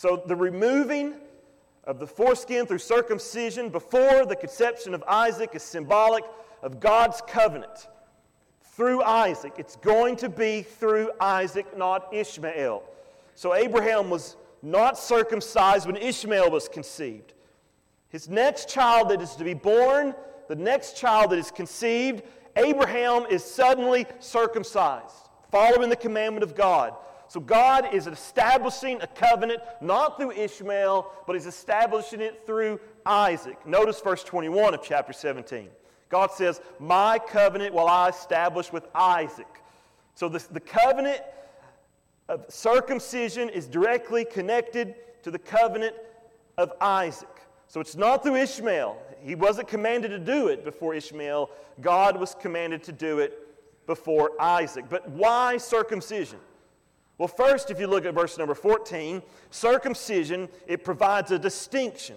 So 0.00 0.22
the 0.24 0.36
removing 0.36 1.14
of 1.82 1.98
the 1.98 2.06
foreskin 2.06 2.66
through 2.66 2.78
circumcision 2.78 3.68
before 3.68 4.24
the 4.26 4.36
conception 4.36 4.94
of 4.94 5.02
Isaac 5.08 5.50
is 5.54 5.64
symbolic 5.64 6.22
of 6.62 6.78
God's 6.78 7.20
covenant 7.26 7.88
through 8.62 9.02
Isaac. 9.02 9.54
It's 9.58 9.74
going 9.74 10.14
to 10.18 10.28
be 10.28 10.62
through 10.62 11.10
Isaac, 11.20 11.76
not 11.76 12.14
Ishmael. 12.14 12.84
So 13.34 13.54
Abraham 13.54 14.08
was 14.08 14.36
not 14.62 14.96
circumcised 14.96 15.86
when 15.86 15.96
Ishmael 15.96 16.48
was 16.48 16.68
conceived. 16.68 17.34
His 18.08 18.28
next 18.28 18.68
child 18.68 19.08
that 19.08 19.20
is 19.20 19.34
to 19.34 19.42
be 19.42 19.54
born, 19.54 20.14
the 20.46 20.54
next 20.54 20.96
child 20.96 21.32
that 21.32 21.40
is 21.40 21.50
conceived, 21.50 22.22
Abraham 22.54 23.26
is 23.28 23.42
suddenly 23.42 24.06
circumcised, 24.20 25.28
following 25.50 25.90
the 25.90 25.96
commandment 25.96 26.44
of 26.44 26.54
God. 26.54 26.94
So 27.28 27.40
God 27.40 27.94
is 27.94 28.06
establishing 28.06 29.00
a 29.02 29.06
covenant 29.06 29.60
not 29.82 30.16
through 30.16 30.32
Ishmael, 30.32 31.12
but 31.26 31.34
He's 31.34 31.46
establishing 31.46 32.20
it 32.20 32.46
through 32.46 32.80
Isaac. 33.04 33.64
Notice 33.66 34.00
verse 34.00 34.24
21 34.24 34.74
of 34.74 34.82
chapter 34.82 35.12
17. 35.12 35.68
God 36.08 36.30
says, 36.30 36.60
My 36.78 37.18
covenant 37.18 37.74
will 37.74 37.86
I 37.86 38.08
establish 38.08 38.72
with 38.72 38.86
Isaac. 38.94 39.46
So 40.14 40.28
this, 40.28 40.46
the 40.46 40.60
covenant 40.60 41.20
of 42.28 42.46
circumcision 42.48 43.50
is 43.50 43.66
directly 43.66 44.24
connected 44.24 44.94
to 45.22 45.30
the 45.30 45.38
covenant 45.38 45.94
of 46.56 46.72
Isaac. 46.80 47.28
So 47.68 47.80
it's 47.80 47.94
not 47.96 48.22
through 48.22 48.36
Ishmael. 48.36 48.96
He 49.22 49.34
wasn't 49.34 49.68
commanded 49.68 50.08
to 50.08 50.18
do 50.18 50.48
it 50.48 50.64
before 50.64 50.94
Ishmael. 50.94 51.50
God 51.80 52.18
was 52.18 52.34
commanded 52.34 52.82
to 52.84 52.92
do 52.92 53.18
it 53.18 53.86
before 53.86 54.32
Isaac. 54.40 54.86
But 54.88 55.08
why 55.10 55.58
circumcision? 55.58 56.38
Well, 57.18 57.28
first, 57.28 57.70
if 57.72 57.80
you 57.80 57.88
look 57.88 58.04
at 58.04 58.14
verse 58.14 58.38
number 58.38 58.54
14, 58.54 59.22
circumcision, 59.50 60.48
it 60.68 60.84
provides 60.84 61.32
a 61.32 61.38
distinction 61.38 62.16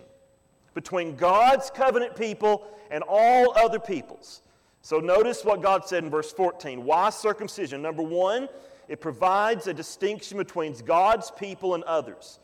between 0.75 1.15
God's 1.15 1.71
covenant 1.71 2.15
people 2.15 2.67
and 2.91 3.03
all 3.07 3.57
other 3.57 3.79
peoples. 3.79 4.43
So 4.83 4.99
notice 4.99 5.43
what 5.43 5.61
God 5.61 5.87
said 5.87 6.03
in 6.03 6.09
verse 6.09 6.31
14. 6.31 6.85
Why 6.85 7.09
circumcision? 7.09 7.81
Number 7.81 8.03
one, 8.03 8.47
it 8.87 9.01
provides 9.01 9.67
a 9.67 9.73
distinction 9.73 10.37
between 10.37 10.73
God's 10.85 11.31
people 11.31 11.75
and 11.75 11.83
others. 11.85 12.39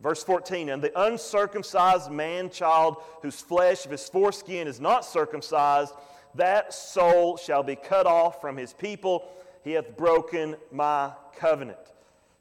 Verse 0.00 0.24
14, 0.24 0.70
and 0.70 0.82
the 0.82 1.00
uncircumcised 1.00 2.10
man 2.10 2.50
child 2.50 2.96
whose 3.22 3.40
flesh 3.40 3.84
of 3.84 3.92
his 3.92 4.08
foreskin 4.08 4.66
is 4.66 4.80
not 4.80 5.04
circumcised, 5.04 5.94
that 6.34 6.74
soul 6.74 7.36
shall 7.36 7.62
be 7.62 7.76
cut 7.76 8.06
off 8.06 8.40
from 8.40 8.56
his 8.56 8.72
people. 8.72 9.28
He 9.62 9.72
hath 9.72 9.96
broken 9.96 10.56
my 10.72 11.12
covenant. 11.36 11.91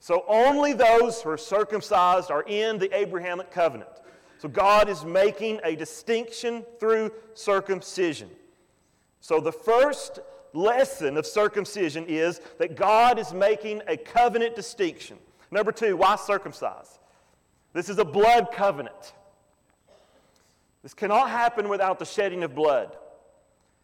So 0.01 0.25
only 0.27 0.73
those 0.73 1.21
who 1.21 1.29
are 1.29 1.37
circumcised 1.37 2.31
are 2.31 2.41
in 2.47 2.79
the 2.79 2.93
Abrahamic 2.97 3.51
covenant. 3.51 3.91
So 4.39 4.49
God 4.49 4.89
is 4.89 5.05
making 5.05 5.59
a 5.63 5.75
distinction 5.75 6.65
through 6.79 7.11
circumcision. 7.35 8.27
So 9.19 9.39
the 9.39 9.51
first 9.51 10.19
lesson 10.53 11.17
of 11.17 11.27
circumcision 11.27 12.05
is 12.07 12.41
that 12.57 12.75
God 12.75 13.19
is 13.19 13.31
making 13.31 13.83
a 13.87 13.95
covenant 13.95 14.55
distinction. 14.55 15.17
Number 15.51 15.71
two, 15.71 15.95
why 15.95 16.15
circumcise? 16.15 16.97
This 17.73 17.87
is 17.87 17.99
a 17.99 18.05
blood 18.05 18.47
covenant. 18.51 19.13
This 20.81 20.95
cannot 20.95 21.29
happen 21.29 21.69
without 21.69 21.99
the 21.99 22.05
shedding 22.05 22.41
of 22.41 22.55
blood. 22.55 22.97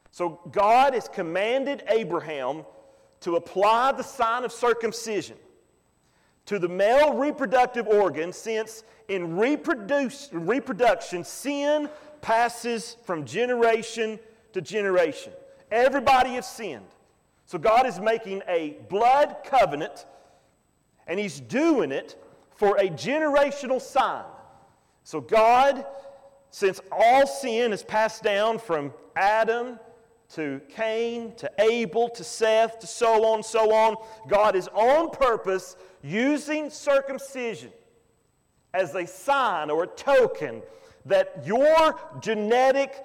So 0.10 0.40
God 0.52 0.96
has 0.96 1.08
commanded 1.08 1.84
Abraham 1.88 2.66
to 3.20 3.36
apply 3.36 3.92
the 3.92 4.04
sign 4.04 4.44
of 4.46 4.52
circumcision 4.52 5.38
to 6.48 6.58
the 6.58 6.68
male 6.68 7.13
reproductive 7.13 7.88
organ 7.88 8.34
since 8.34 8.84
in 9.08 9.38
reproduction, 9.38 11.24
sin 11.24 11.89
passes 12.22 12.98
from 13.06 13.25
generation 13.25 14.20
to 14.54 14.62
generation. 14.62 15.32
Everybody 15.72 16.32
has 16.32 16.48
sinned. 16.48 16.88
So 17.46 17.58
God 17.58 17.86
is 17.86 18.00
making 18.00 18.42
a 18.48 18.77
blood 18.89 19.38
covenant, 19.46 20.06
and 21.06 21.20
He's 21.20 21.39
doing 21.39 21.92
it 21.92 22.22
for 22.56 22.77
a 22.77 22.89
generational 22.89 23.82
sign. 23.82 24.25
So 25.04 25.22
God, 25.22 25.86
since 26.50 26.82
all 26.92 27.27
sin 27.27 27.72
is 27.72 27.84
passed 27.84 28.24
down 28.24 28.60
from 28.60 28.94
Adam 29.16 29.80
to 30.34 30.62
Cain 30.70 31.34
to 31.36 31.50
Abel 31.60 32.10
to 32.10 32.24
Seth 32.24 32.80
to 32.80 32.88
so 32.88 33.26
on, 33.26 33.44
so 33.44 33.74
on, 33.74 33.96
God 34.28 34.56
is 34.56 34.68
on 34.70 35.10
purpose 35.10 35.76
using 36.04 36.70
circumcision 36.70 37.72
as 38.74 38.94
a 38.96 39.08
sign 39.08 39.70
or 39.70 39.84
a 39.84 39.88
token 39.88 40.62
that 41.06 41.44
your 41.46 42.00
genetic 42.20 43.04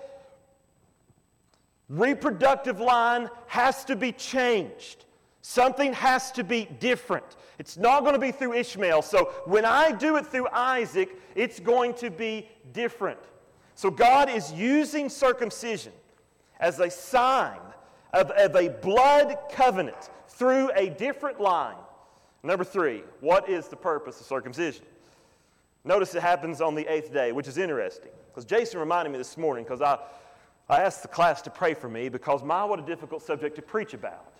reproductive 1.88 2.80
line 2.80 3.30
has 3.46 3.84
to 3.84 3.94
be 3.94 4.12
changed. 4.12 5.04
Something 5.42 5.92
has 5.92 6.30
to 6.32 6.44
be 6.44 6.68
different. 6.80 7.36
It's 7.58 7.76
not 7.76 8.00
going 8.00 8.14
to 8.14 8.18
be 8.18 8.32
through 8.32 8.54
Ishmael. 8.54 9.02
So 9.02 9.26
when 9.44 9.64
I 9.64 9.92
do 9.92 10.16
it 10.16 10.26
through 10.26 10.48
Isaac, 10.52 11.16
it's 11.34 11.60
going 11.60 11.94
to 11.94 12.10
be 12.10 12.48
different. 12.72 13.18
So 13.74 13.90
God 13.90 14.28
is 14.28 14.52
using 14.52 15.08
circumcision 15.08 15.92
as 16.62 16.78
a 16.78 16.88
sign 16.88 17.58
of, 18.14 18.30
of 18.30 18.54
a 18.54 18.68
blood 18.68 19.36
covenant 19.52 20.10
through 20.28 20.70
a 20.74 20.88
different 20.88 21.40
line. 21.40 21.76
Number 22.42 22.64
three, 22.64 23.02
what 23.20 23.48
is 23.48 23.68
the 23.68 23.76
purpose 23.76 24.20
of 24.20 24.26
circumcision? 24.26 24.84
Notice 25.84 26.14
it 26.14 26.22
happens 26.22 26.60
on 26.60 26.74
the 26.76 26.86
eighth 26.86 27.12
day, 27.12 27.32
which 27.32 27.48
is 27.48 27.58
interesting. 27.58 28.12
Because 28.30 28.44
Jason 28.44 28.78
reminded 28.80 29.10
me 29.10 29.18
this 29.18 29.36
morning, 29.36 29.64
because 29.64 29.82
I, 29.82 29.98
I 30.68 30.82
asked 30.82 31.02
the 31.02 31.08
class 31.08 31.42
to 31.42 31.50
pray 31.50 31.74
for 31.74 31.88
me, 31.88 32.08
because 32.08 32.42
my, 32.44 32.64
what 32.64 32.78
a 32.78 32.82
difficult 32.82 33.22
subject 33.22 33.56
to 33.56 33.62
preach 33.62 33.92
about. 33.92 34.32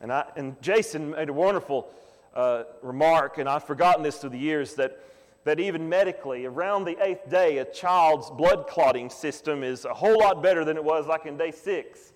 And, 0.00 0.12
I, 0.12 0.24
and 0.36 0.60
Jason 0.60 1.12
made 1.12 1.28
a 1.28 1.32
wonderful 1.32 1.88
uh, 2.34 2.64
remark, 2.82 3.38
and 3.38 3.48
I've 3.48 3.64
forgotten 3.64 4.02
this 4.02 4.18
through 4.18 4.30
the 4.30 4.38
years, 4.38 4.74
that, 4.74 5.00
that 5.44 5.60
even 5.60 5.88
medically, 5.88 6.46
around 6.46 6.84
the 6.84 6.96
eighth 7.04 7.30
day, 7.30 7.58
a 7.58 7.64
child's 7.66 8.30
blood 8.30 8.66
clotting 8.66 9.10
system 9.10 9.62
is 9.62 9.84
a 9.84 9.92
whole 9.92 10.18
lot 10.18 10.42
better 10.42 10.64
than 10.64 10.76
it 10.76 10.84
was 10.84 11.06
like 11.06 11.26
in 11.26 11.36
day 11.36 11.50
six. 11.50 12.12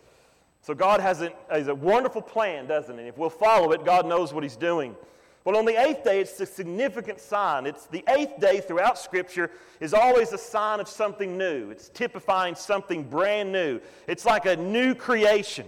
So 0.63 0.75
God 0.75 1.01
has 1.01 1.23
a, 1.23 1.33
has 1.51 1.69
a 1.69 1.75
wonderful 1.75 2.23
plan, 2.23 2.67
doesn't 2.67 2.99
he? 2.99 3.05
If 3.05 3.17
we'll 3.17 3.31
follow 3.31 3.73
it, 3.73 3.85
God 3.85 4.07
knows 4.07 4.33
what 4.33 4.43
he's 4.43 4.57
doing. 4.57 4.97
Well, 5.45 5.57
on 5.57 5.65
the 5.65 5.81
eighth 5.81 6.05
day, 6.05 6.21
it's 6.21 6.39
a 6.41 6.47
significant 6.47 7.21
sign. 7.21 7.65
It's 7.67 7.87
the 7.87 8.05
eighth 8.09 8.39
day 8.41 8.61
throughout 8.61 8.99
Scripture 8.99 9.51
is 9.81 9.95
always 9.95 10.33
a 10.33 10.39
sign 10.39 10.81
of 10.81 10.89
something 10.89 11.39
new. 11.39 11.71
It's 11.71 11.89
typifying 11.89 12.55
something 12.55 13.03
brand 13.03 13.53
new. 13.53 13.81
It's 14.07 14.27
like 14.27 14.47
a 14.47 14.57
new 14.57 14.95
creation. 14.95 15.67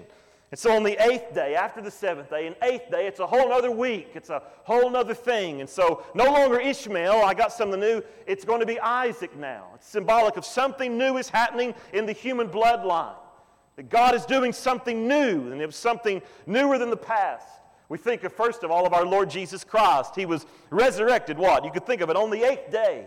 And 0.50 0.58
so 0.58 0.74
on 0.74 0.82
the 0.82 0.96
eighth 1.08 1.32
day, 1.32 1.54
after 1.54 1.80
the 1.80 1.92
seventh 1.92 2.28
day, 2.28 2.48
and 2.48 2.56
eighth 2.62 2.90
day, 2.90 3.06
it's 3.06 3.20
a 3.20 3.26
whole 3.26 3.52
other 3.52 3.70
week. 3.70 4.10
It's 4.14 4.30
a 4.30 4.42
whole 4.64 4.96
other 4.96 5.14
thing. 5.14 5.60
And 5.60 5.70
so 5.70 6.04
no 6.12 6.24
longer 6.24 6.58
Ishmael, 6.58 7.22
I 7.24 7.34
got 7.34 7.52
something 7.52 7.78
new. 7.78 8.02
It's 8.26 8.44
going 8.44 8.58
to 8.58 8.66
be 8.66 8.80
Isaac 8.80 9.36
now. 9.36 9.68
It's 9.76 9.86
symbolic 9.86 10.36
of 10.36 10.44
something 10.44 10.98
new 10.98 11.18
is 11.18 11.28
happening 11.28 11.72
in 11.92 12.04
the 12.04 12.12
human 12.12 12.48
bloodline. 12.48 13.14
That 13.76 13.88
God 13.88 14.16
is 14.16 14.26
doing 14.26 14.52
something 14.52 15.06
new, 15.06 15.52
and 15.52 15.62
it 15.62 15.66
was 15.66 15.76
something 15.76 16.20
newer 16.46 16.78
than 16.78 16.90
the 16.90 16.96
past. 16.96 17.46
We 17.88 17.98
think 17.98 18.24
of, 18.24 18.32
first 18.32 18.64
of 18.64 18.72
all, 18.72 18.86
of 18.86 18.92
our 18.92 19.06
Lord 19.06 19.30
Jesus 19.30 19.62
Christ. 19.62 20.16
He 20.16 20.26
was 20.26 20.46
resurrected, 20.70 21.38
what? 21.38 21.64
You 21.64 21.70
could 21.70 21.86
think 21.86 22.00
of 22.00 22.10
it 22.10 22.16
on 22.16 22.30
the 22.30 22.42
eighth 22.42 22.72
day. 22.72 23.06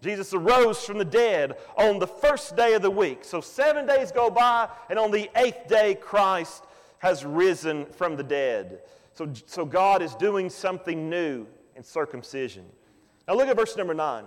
Jesus 0.00 0.32
arose 0.32 0.84
from 0.84 0.98
the 0.98 1.04
dead 1.04 1.56
on 1.76 1.98
the 1.98 2.06
first 2.06 2.54
day 2.56 2.74
of 2.74 2.82
the 2.82 2.90
week. 2.90 3.24
So 3.24 3.40
seven 3.40 3.84
days 3.84 4.12
go 4.12 4.30
by, 4.30 4.68
and 4.88 4.98
on 4.98 5.10
the 5.10 5.28
eighth 5.34 5.66
day, 5.66 5.94
Christ 5.94 6.62
has 7.04 7.22
risen 7.22 7.84
from 7.84 8.16
the 8.16 8.22
dead. 8.22 8.80
So, 9.12 9.30
so 9.44 9.66
God 9.66 10.00
is 10.00 10.14
doing 10.14 10.48
something 10.48 11.10
new 11.10 11.46
in 11.76 11.84
circumcision. 11.84 12.64
Now 13.28 13.34
look 13.34 13.46
at 13.46 13.56
verse 13.56 13.76
number 13.76 13.92
9. 13.92 14.24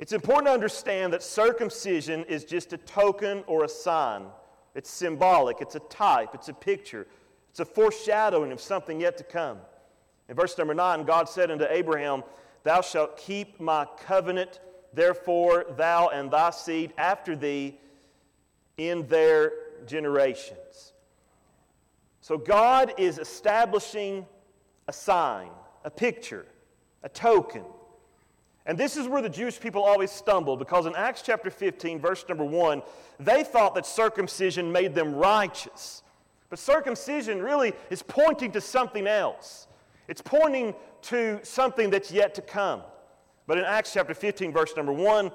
It's 0.00 0.12
important 0.12 0.46
to 0.48 0.52
understand 0.52 1.12
that 1.12 1.22
circumcision 1.22 2.24
is 2.24 2.44
just 2.44 2.72
a 2.72 2.78
token 2.78 3.44
or 3.46 3.62
a 3.62 3.68
sign. 3.68 4.24
It's 4.74 4.90
symbolic, 4.90 5.60
it's 5.60 5.76
a 5.76 5.80
type, 5.80 6.30
it's 6.34 6.48
a 6.48 6.52
picture, 6.52 7.06
it's 7.48 7.60
a 7.60 7.64
foreshadowing 7.64 8.50
of 8.50 8.60
something 8.60 9.00
yet 9.00 9.16
to 9.18 9.24
come. 9.24 9.58
In 10.28 10.34
verse 10.34 10.58
number 10.58 10.74
9, 10.74 11.04
God 11.04 11.28
said 11.28 11.52
unto 11.52 11.64
Abraham, 11.70 12.24
Thou 12.64 12.80
shalt 12.80 13.16
keep 13.18 13.60
my 13.60 13.86
covenant, 14.04 14.58
therefore 14.92 15.64
thou 15.76 16.08
and 16.08 16.28
thy 16.28 16.50
seed 16.50 16.92
after 16.98 17.36
thee 17.36 17.78
in 18.76 19.06
their 19.06 19.52
generations. 19.86 20.93
So 22.24 22.38
God 22.38 22.94
is 22.96 23.18
establishing 23.18 24.24
a 24.88 24.94
sign, 24.94 25.50
a 25.84 25.90
picture, 25.90 26.46
a 27.02 27.08
token. 27.10 27.64
And 28.64 28.78
this 28.78 28.96
is 28.96 29.06
where 29.06 29.20
the 29.20 29.28
Jewish 29.28 29.60
people 29.60 29.82
always 29.82 30.10
stumble 30.10 30.56
because 30.56 30.86
in 30.86 30.96
Acts 30.96 31.20
chapter 31.20 31.50
15, 31.50 32.00
verse 32.00 32.24
number 32.26 32.46
1, 32.46 32.80
they 33.20 33.44
thought 33.44 33.74
that 33.74 33.84
circumcision 33.84 34.72
made 34.72 34.94
them 34.94 35.14
righteous. 35.14 36.02
But 36.48 36.58
circumcision 36.58 37.42
really 37.42 37.74
is 37.90 38.02
pointing 38.02 38.52
to 38.52 38.60
something 38.62 39.06
else. 39.06 39.66
It's 40.08 40.22
pointing 40.22 40.74
to 41.02 41.40
something 41.42 41.90
that's 41.90 42.10
yet 42.10 42.34
to 42.36 42.40
come. 42.40 42.80
But 43.46 43.58
in 43.58 43.64
Acts 43.64 43.92
chapter 43.92 44.14
15, 44.14 44.50
verse 44.50 44.74
number 44.74 44.94
1, 44.94 45.30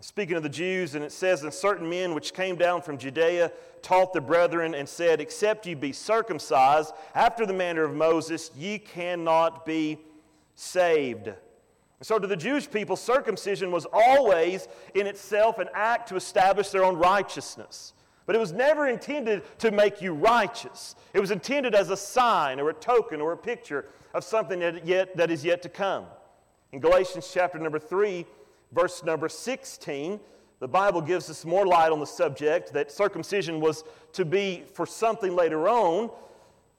speaking 0.00 0.36
of 0.36 0.42
the 0.42 0.50
Jews, 0.50 0.94
and 0.94 1.02
it 1.02 1.12
says, 1.12 1.42
And 1.42 1.54
certain 1.54 1.88
men 1.88 2.12
which 2.12 2.34
came 2.34 2.56
down 2.56 2.82
from 2.82 2.98
Judea 2.98 3.50
taught 3.82 4.12
the 4.12 4.20
brethren 4.20 4.74
and 4.74 4.88
said, 4.88 5.20
Except 5.20 5.66
ye 5.66 5.74
be 5.74 5.92
circumcised 5.92 6.92
after 7.14 7.46
the 7.46 7.52
manner 7.52 7.84
of 7.84 7.94
Moses, 7.94 8.50
ye 8.56 8.78
cannot 8.78 9.64
be 9.64 9.98
saved. 10.54 11.30
So, 12.00 12.18
to 12.18 12.26
the 12.26 12.36
Jewish 12.36 12.70
people, 12.70 12.94
circumcision 12.94 13.72
was 13.72 13.86
always 13.92 14.68
in 14.94 15.06
itself 15.06 15.58
an 15.58 15.68
act 15.74 16.08
to 16.10 16.16
establish 16.16 16.70
their 16.70 16.84
own 16.84 16.96
righteousness. 16.96 17.92
But 18.24 18.36
it 18.36 18.38
was 18.38 18.52
never 18.52 18.86
intended 18.86 19.42
to 19.58 19.70
make 19.70 20.02
you 20.02 20.12
righteous. 20.12 20.94
It 21.14 21.20
was 21.20 21.30
intended 21.30 21.74
as 21.74 21.90
a 21.90 21.96
sign 21.96 22.60
or 22.60 22.68
a 22.68 22.74
token 22.74 23.20
or 23.20 23.32
a 23.32 23.36
picture 23.36 23.86
of 24.14 24.22
something 24.22 24.60
that, 24.60 24.86
yet, 24.86 25.16
that 25.16 25.30
is 25.30 25.44
yet 25.44 25.62
to 25.62 25.68
come. 25.68 26.04
In 26.72 26.80
Galatians 26.80 27.30
chapter 27.32 27.58
number 27.58 27.78
3, 27.78 28.26
verse 28.72 29.02
number 29.02 29.28
16, 29.28 30.20
the 30.60 30.68
Bible 30.68 31.00
gives 31.00 31.30
us 31.30 31.44
more 31.44 31.66
light 31.66 31.92
on 31.92 32.00
the 32.00 32.06
subject 32.06 32.72
that 32.72 32.90
circumcision 32.90 33.60
was 33.60 33.84
to 34.12 34.24
be 34.24 34.64
for 34.72 34.86
something 34.86 35.36
later 35.36 35.68
on. 35.68 36.06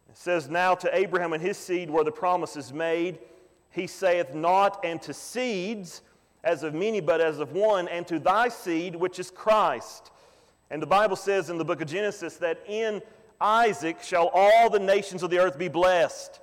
It 0.09 0.17
says, 0.17 0.49
Now 0.49 0.75
to 0.75 0.95
Abraham 0.95 1.33
and 1.33 1.41
his 1.41 1.57
seed 1.57 1.89
were 1.89 2.03
the 2.03 2.11
promises 2.11 2.73
made. 2.73 3.19
He 3.71 3.87
saith 3.87 4.33
not, 4.33 4.83
and 4.83 5.01
to 5.03 5.13
seeds, 5.13 6.01
as 6.43 6.63
of 6.63 6.73
many, 6.73 6.99
but 6.99 7.21
as 7.21 7.39
of 7.39 7.53
one, 7.53 7.87
and 7.87 8.05
to 8.07 8.19
thy 8.19 8.49
seed, 8.49 8.95
which 8.95 9.19
is 9.19 9.31
Christ. 9.31 10.11
And 10.69 10.81
the 10.81 10.87
Bible 10.87 11.15
says 11.15 11.49
in 11.49 11.57
the 11.57 11.65
book 11.65 11.81
of 11.81 11.87
Genesis 11.87 12.35
that 12.37 12.59
in 12.67 13.01
Isaac 13.39 14.01
shall 14.01 14.29
all 14.33 14.69
the 14.69 14.79
nations 14.79 15.23
of 15.23 15.29
the 15.29 15.39
earth 15.39 15.57
be 15.57 15.69
blessed. 15.69 16.41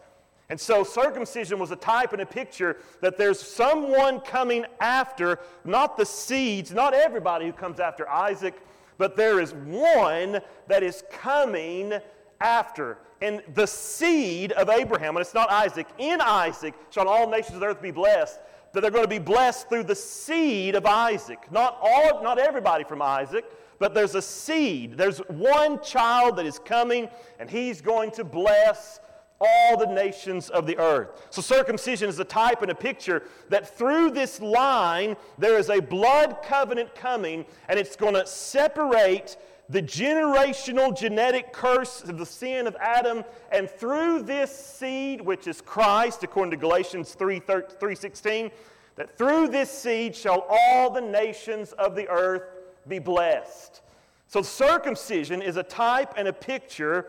And 0.49 0.61
so 0.61 0.85
circumcision 0.85 1.59
was 1.59 1.73
a 1.73 1.77
type 1.77 2.13
and 2.13 2.23
a 2.23 2.27
picture 2.27 2.77
that 3.01 3.19
there's 3.19 3.41
someone 3.41 4.21
coming 4.21 4.65
after, 4.81 5.41
not 5.65 5.97
the 5.97 6.07
seeds, 6.07 6.73
not 6.73 6.95
everybody 6.95 7.47
who 7.47 7.53
comes 7.53 7.81
after 7.81 8.09
Isaac, 8.09 8.55
but 8.97 9.17
there 9.17 9.41
is 9.41 9.53
one 9.55 10.41
that 10.69 10.83
is 10.83 11.03
coming 11.11 11.95
after. 12.41 12.99
And 13.21 13.43
the 13.55 13.67
seed 13.67 14.53
of 14.53 14.69
Abraham, 14.69 15.17
and 15.17 15.23
it's 15.23 15.35
not 15.35 15.51
Isaac, 15.51 15.87
in 15.99 16.21
Isaac 16.21 16.75
shall 16.91 17.09
all 17.09 17.29
nations 17.29 17.55
of 17.55 17.61
the 17.61 17.67
earth 17.67 17.83
be 17.83 17.91
blessed. 17.91 18.39
That 18.73 18.83
they're 18.83 18.91
going 18.91 19.05
to 19.05 19.09
be 19.09 19.19
blessed 19.19 19.69
through 19.69 19.85
the 19.85 19.95
seed 19.95 20.75
of 20.75 20.87
Isaac. 20.87 21.51
Not 21.51 21.79
all, 21.81 22.23
not 22.23 22.39
everybody 22.39 22.85
from 22.85 23.01
Isaac, 23.01 23.45
but 23.79 23.95
there's 23.95 24.15
a 24.15 24.23
seed. 24.23 24.97
There's 24.97 25.19
one 25.29 25.83
child 25.83 26.37
that 26.37 26.47
is 26.47 26.59
coming, 26.59 27.09
and 27.39 27.51
he's 27.51 27.81
going 27.81 28.11
to 28.13 28.25
bless 28.25 29.01
all 29.41 29.77
the 29.77 29.87
nations 29.87 30.49
of 30.49 30.67
the 30.67 30.79
earth. 30.79 31.27
So, 31.31 31.43
circumcision 31.43 32.09
is 32.09 32.19
a 32.19 32.25
type 32.25 32.63
and 32.63 32.71
a 32.71 32.75
picture 32.75 33.25
that 33.49 33.77
through 33.77 34.11
this 34.11 34.41
line 34.41 35.17
there 35.39 35.59
is 35.59 35.69
a 35.69 35.81
blood 35.81 36.39
covenant 36.43 36.95
coming, 36.95 37.45
and 37.69 37.79
it's 37.79 37.97
going 37.97 38.15
to 38.15 38.27
separate 38.27 39.37
the 39.69 39.83
generational 39.83 40.97
genetic 40.97 41.53
curse 41.53 42.03
of 42.05 42.19
the 42.19 42.27
sin 42.27 42.67
of 42.67 42.77
Adam, 42.81 43.25
and 43.51 43.69
through 43.69 44.23
this 44.23 44.55
seed, 44.55 45.21
which 45.21 45.47
is 45.47 45.61
Christ, 45.61 46.23
according 46.23 46.53
to 46.53 46.57
Galatians 46.57 47.15
3, 47.15 47.41
3 47.41 48.51
that 48.95 49.19
through 49.19 49.49
this 49.49 49.71
seed 49.71 50.17
shall 50.17 50.47
all 50.49 50.91
the 50.91 51.01
nations 51.01 51.73
of 51.73 51.95
the 51.95 52.09
earth 52.09 52.45
be 52.89 52.99
blessed. 52.99 53.83
So, 54.29 54.43
circumcision 54.43 55.43
is 55.43 55.57
a 55.57 55.63
type 55.63 56.15
and 56.17 56.29
a 56.29 56.33
picture 56.33 57.07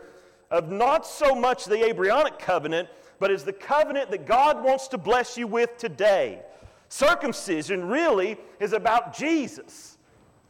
of 0.50 0.70
not 0.70 1.06
so 1.06 1.34
much 1.34 1.64
the 1.64 1.84
Abrahamic 1.86 2.38
covenant, 2.38 2.88
but 3.18 3.30
is 3.30 3.44
the 3.44 3.52
covenant 3.52 4.10
that 4.10 4.26
God 4.26 4.62
wants 4.62 4.88
to 4.88 4.98
bless 4.98 5.36
you 5.36 5.46
with 5.46 5.76
today. 5.76 6.42
Circumcision 6.88 7.88
really 7.88 8.38
is 8.60 8.72
about 8.72 9.16
Jesus, 9.16 9.98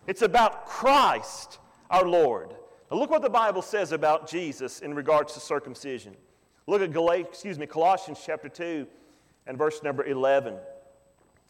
it's 0.06 0.22
about 0.22 0.66
Christ 0.66 1.58
our 1.90 2.06
Lord. 2.06 2.54
Now 2.90 2.96
look 2.96 3.10
what 3.10 3.22
the 3.22 3.30
Bible 3.30 3.60
says 3.60 3.92
about 3.92 4.28
Jesus 4.28 4.80
in 4.80 4.94
regards 4.94 5.34
to 5.34 5.40
circumcision. 5.40 6.16
Look 6.66 6.80
at 6.80 6.92
Gal- 6.92 7.10
excuse 7.10 7.58
me, 7.58 7.66
Colossians 7.66 8.22
chapter 8.24 8.48
2 8.48 8.86
and 9.46 9.58
verse 9.58 9.82
number 9.82 10.04
11. 10.04 10.56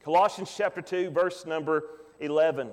Colossians 0.02 0.52
chapter 0.56 0.80
2, 0.80 1.10
verse 1.10 1.44
number 1.44 1.84
11. 2.20 2.70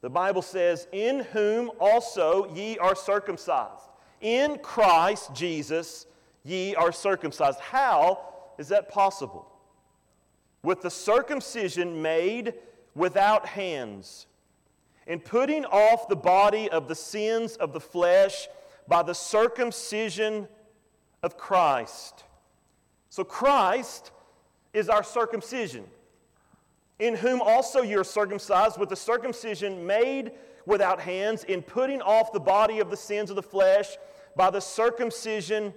The 0.00 0.10
Bible 0.10 0.42
says, 0.42 0.88
In 0.92 1.20
whom 1.20 1.70
also 1.80 2.52
ye 2.54 2.78
are 2.78 2.94
circumcised 2.94 3.88
in 4.20 4.58
Christ 4.58 5.34
Jesus, 5.34 6.06
ye 6.44 6.74
are 6.74 6.92
circumcised. 6.92 7.60
How 7.60 8.20
is 8.58 8.68
that 8.68 8.88
possible? 8.88 9.50
With 10.62 10.82
the 10.82 10.90
circumcision 10.90 12.02
made 12.02 12.54
without 12.94 13.46
hands, 13.46 14.26
in 15.06 15.20
putting 15.20 15.64
off 15.66 16.08
the 16.08 16.16
body 16.16 16.68
of 16.70 16.88
the 16.88 16.94
sins 16.94 17.56
of 17.56 17.72
the 17.72 17.80
flesh 17.80 18.48
by 18.88 19.02
the 19.02 19.14
circumcision 19.14 20.48
of 21.22 21.36
Christ. 21.36 22.24
So, 23.10 23.22
Christ 23.24 24.10
is 24.72 24.88
our 24.88 25.02
circumcision, 25.02 25.84
in 26.98 27.14
whom 27.14 27.40
also 27.40 27.82
you're 27.82 28.04
circumcised 28.04 28.78
with 28.78 28.88
the 28.88 28.96
circumcision 28.96 29.86
made 29.86 30.32
without 30.66 31.00
hands, 31.00 31.44
in 31.44 31.62
putting 31.62 32.02
off 32.02 32.32
the 32.32 32.40
body 32.40 32.80
of 32.80 32.90
the 32.90 32.96
sins 32.96 33.30
of 33.30 33.36
the 33.36 33.42
flesh 33.42 33.96
by 34.34 34.50
the 34.50 34.60
circumcision 34.60 35.72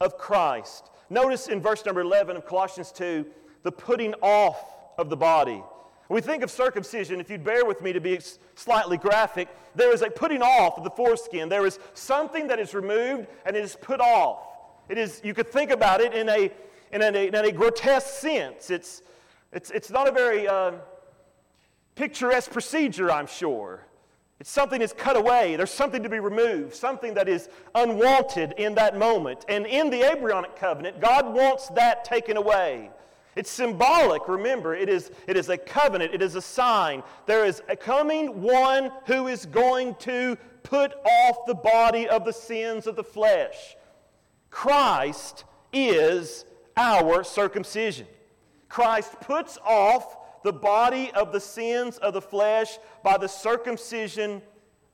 of 0.00 0.16
Christ. 0.16 0.90
Notice 1.10 1.48
in 1.48 1.60
verse 1.60 1.84
number 1.84 2.00
11 2.00 2.36
of 2.36 2.46
Colossians 2.46 2.90
2 2.92 3.26
the 3.62 3.72
putting 3.72 4.14
off 4.14 4.76
of 4.98 5.10
the 5.10 5.16
body. 5.16 5.62
We 6.08 6.20
think 6.20 6.42
of 6.42 6.50
circumcision, 6.50 7.18
if 7.18 7.30
you'd 7.30 7.44
bear 7.44 7.64
with 7.64 7.80
me 7.80 7.92
to 7.92 8.00
be 8.00 8.20
slightly 8.54 8.98
graphic, 8.98 9.48
there 9.74 9.92
is 9.92 10.02
a 10.02 10.10
putting 10.10 10.42
off 10.42 10.76
of 10.76 10.84
the 10.84 10.90
foreskin. 10.90 11.48
There 11.48 11.66
is 11.66 11.78
something 11.94 12.46
that 12.48 12.60
is 12.60 12.74
removed 12.74 13.26
and 13.46 13.56
it 13.56 13.64
is 13.64 13.74
put 13.74 14.00
off. 14.00 14.38
It 14.88 14.98
is, 14.98 15.20
you 15.24 15.32
could 15.32 15.48
think 15.48 15.70
about 15.70 16.00
it 16.00 16.12
in 16.12 16.28
a, 16.28 16.52
in 16.92 17.02
a, 17.02 17.26
in 17.26 17.34
a 17.34 17.50
grotesque 17.50 18.20
sense. 18.20 18.70
It's, 18.70 19.02
it's, 19.50 19.70
it's 19.70 19.90
not 19.90 20.06
a 20.06 20.12
very 20.12 20.46
uh, 20.46 20.72
picturesque 21.94 22.52
procedure, 22.52 23.10
I'm 23.10 23.26
sure. 23.26 23.86
It's 24.40 24.50
something 24.50 24.80
that's 24.80 24.92
cut 24.92 25.16
away. 25.16 25.56
There's 25.56 25.70
something 25.70 26.02
to 26.02 26.08
be 26.08 26.18
removed, 26.18 26.74
something 26.74 27.14
that 27.14 27.28
is 27.28 27.48
unwanted 27.74 28.54
in 28.58 28.74
that 28.74 28.98
moment. 28.98 29.44
And 29.48 29.64
in 29.66 29.90
the 29.90 30.02
Abrahamic 30.02 30.56
covenant, 30.56 31.00
God 31.00 31.32
wants 31.32 31.68
that 31.68 32.04
taken 32.04 32.36
away. 32.36 32.90
It's 33.36 33.50
symbolic, 33.50 34.28
remember. 34.28 34.74
It 34.74 34.88
is, 34.88 35.10
it 35.26 35.36
is 35.36 35.48
a 35.48 35.56
covenant, 35.56 36.14
it 36.14 36.22
is 36.22 36.34
a 36.34 36.42
sign. 36.42 37.02
There 37.26 37.44
is 37.44 37.62
a 37.68 37.76
coming 37.76 38.42
one 38.42 38.90
who 39.06 39.28
is 39.28 39.46
going 39.46 39.94
to 40.00 40.36
put 40.62 40.94
off 41.04 41.46
the 41.46 41.54
body 41.54 42.08
of 42.08 42.24
the 42.24 42.32
sins 42.32 42.86
of 42.86 42.96
the 42.96 43.04
flesh. 43.04 43.76
Christ 44.50 45.44
is 45.72 46.44
our 46.76 47.24
circumcision. 47.24 48.06
Christ 48.68 49.20
puts 49.20 49.58
off 49.64 50.16
the 50.44 50.52
body 50.52 51.10
of 51.12 51.32
the 51.32 51.40
sins 51.40 51.96
of 51.98 52.14
the 52.14 52.20
flesh 52.20 52.78
by 53.02 53.16
the 53.16 53.26
circumcision 53.26 54.40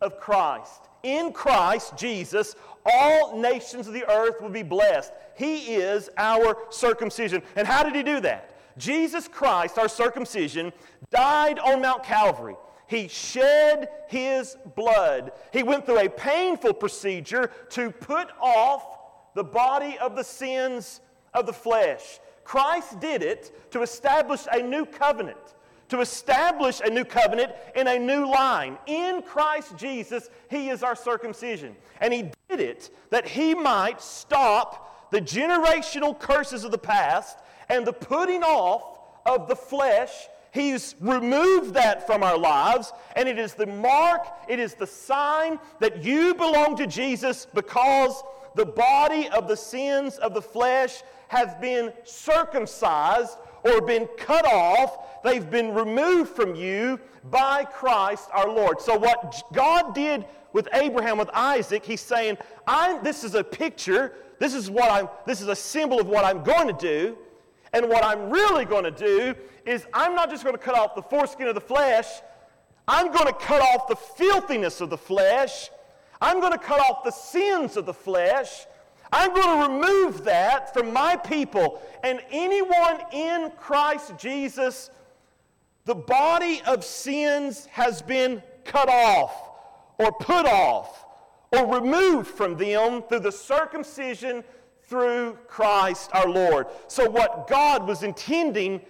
of 0.01 0.19
Christ. 0.19 0.89
In 1.03 1.33
Christ 1.33 1.97
Jesus, 1.97 2.55
all 2.87 3.39
nations 3.39 3.87
of 3.87 3.93
the 3.93 4.09
earth 4.09 4.41
will 4.41 4.51
be 4.51 4.63
blessed. 4.63 5.13
He 5.37 5.75
is 5.75 6.09
our 6.17 6.57
circumcision. 6.71 7.43
And 7.57 7.67
how 7.67 7.83
did 7.83 7.95
he 7.95 8.03
do 8.03 8.21
that? 8.21 8.55
Jesus 8.79 9.27
Christ, 9.27 9.77
our 9.77 9.89
circumcision, 9.89 10.73
died 11.11 11.59
on 11.59 11.83
Mount 11.83 12.05
Calvary. 12.05 12.57
he 12.87 13.09
shed 13.09 13.89
his 14.09 14.57
blood. 14.75 15.33
He 15.53 15.63
went 15.63 15.85
through 15.85 16.01
a 16.01 16.09
painful 16.09 16.75
procedure 16.75 17.51
to 17.71 17.91
put 17.91 18.29
off 18.41 18.99
the 19.35 19.45
body 19.45 19.99
of 19.99 20.17
the 20.17 20.25
sins 20.25 21.01
of 21.35 21.47
the 21.47 21.53
flesh. 21.53 22.21
Christ 22.51 22.99
did 22.99 23.23
it 23.23 23.71
to 23.71 23.83
establish 23.83 24.41
a 24.51 24.61
new 24.61 24.85
covenant, 24.85 25.55
to 25.89 26.01
establish 26.01 26.81
a 26.81 26.91
new 26.91 27.05
covenant 27.05 27.53
in 27.77 27.87
a 27.87 27.97
new 27.97 28.29
line. 28.29 28.77
In 28.89 29.23
Christ 29.23 29.77
Jesus, 29.77 30.29
He 30.51 30.69
is 30.69 30.83
our 30.83 30.97
circumcision. 30.97 31.77
And 32.01 32.13
He 32.13 32.33
did 32.49 32.59
it 32.59 32.91
that 33.11 33.29
He 33.29 33.55
might 33.55 34.03
stop 34.03 35.13
the 35.13 35.21
generational 35.21 36.19
curses 36.19 36.65
of 36.65 36.73
the 36.73 36.77
past 36.77 37.39
and 37.69 37.87
the 37.87 37.93
putting 37.93 38.43
off 38.43 38.99
of 39.27 39.47
the 39.47 39.55
flesh 39.55 40.11
He's 40.53 40.97
removed 40.99 41.75
that 41.75 42.05
from 42.05 42.25
our 42.25 42.37
lives, 42.37 42.93
and 43.15 43.29
it 43.29 43.39
is 43.39 43.55
the 43.55 43.67
mark, 43.67 44.27
it 44.49 44.59
is 44.59 44.75
the 44.75 44.89
sign 44.89 45.61
that 45.79 46.03
you 46.03 46.35
belong 46.35 46.77
to 46.79 46.89
Jesus 46.89 47.47
because 47.55 48.25
the 48.57 48.67
body 48.67 49.29
of 49.29 49.47
the 49.47 49.57
sins 49.57 50.17
of 50.17 50.35
the 50.35 50.43
flesh 50.43 51.05
has 51.31 51.55
been 51.61 51.93
circumcised 52.03 53.39
or 53.63 53.81
been 53.81 54.09
cut 54.19 54.45
off. 54.45 55.23
They've 55.23 55.49
been 55.49 55.73
removed 55.73 56.31
from 56.33 56.57
you 56.57 56.99
by 57.31 57.65
Christ 57.65 58.29
our 58.33 58.49
Lord. 58.49 58.81
So, 58.81 58.99
what 58.99 59.41
God 59.53 59.95
did 59.95 60.25
with 60.53 60.67
Abraham, 60.73 61.19
with 61.19 61.31
Isaac, 61.33 61.85
he's 61.85 62.01
saying, 62.01 62.37
I'm, 62.67 63.05
This 63.05 63.23
is 63.23 63.37
a 63.37 63.45
picture, 63.45 64.13
this 64.41 64.55
is, 64.55 64.69
what 64.69 64.91
I'm, 64.91 65.09
this 65.25 65.41
is 65.41 65.47
a 65.47 65.55
symbol 65.55 66.01
of 66.01 66.09
what 66.09 66.25
I'm 66.25 66.43
going 66.43 66.67
to 66.67 66.73
do. 66.73 67.17
And 67.73 67.89
what 67.89 68.03
I'm 68.03 68.29
really 68.29 68.65
going 68.65 68.83
to 68.83 68.91
do 68.91 69.37
is 69.65 69.87
I'm 69.95 70.17
not 70.17 70.31
just 70.31 70.43
going 70.43 70.57
to 70.57 70.61
cut 70.61 70.75
off 70.75 70.97
the 70.97 71.03
foreskin 71.03 71.47
of 71.47 71.55
the 71.55 71.61
flesh, 71.61 72.07
I'm 72.89 73.13
going 73.13 73.29
to 73.29 73.33
cut 73.33 73.63
off 73.63 73.87
the 73.87 73.95
filthiness 73.95 74.81
of 74.81 74.91
the 74.91 74.99
flesh. 74.99 75.71
I'm 76.21 76.41
going 76.41 76.53
to 76.53 76.59
cut 76.59 76.81
off 76.81 77.05
the 77.05 77.13
sins 77.13 77.77
of 77.77 77.87
the 77.87 77.95
flesh. 77.95 78.67
I'm 79.13 79.35
going 79.35 79.69
to 79.69 79.75
remove 79.75 80.25
that 80.25 80.73
from 80.73 80.93
my 80.93 81.17
people. 81.17 81.83
And 82.03 82.21
anyone 82.31 83.01
in 83.13 83.51
Christ 83.57 84.13
Jesus, 84.19 84.91
the 85.85 85.95
body 85.95 86.63
of 86.67 86.85
sins 86.85 87.67
has 87.67 88.03
been 88.03 88.43
cut 88.65 88.89
off 88.89 89.51
or 89.99 90.13
put 90.13 90.47
off 90.47 91.05
or 91.53 91.81
removed 91.81 92.29
from 92.29 92.57
them 92.57 93.03
through 93.03 93.21
the 93.21 93.33
circumcision 93.33 94.45
through 94.85 95.39
Christ 95.47 96.11
our 96.13 96.29
Lord. 96.29 96.67
So, 96.89 97.09
what 97.09 97.47
God 97.49 97.87
was 97.87 98.03
intending 98.03 98.81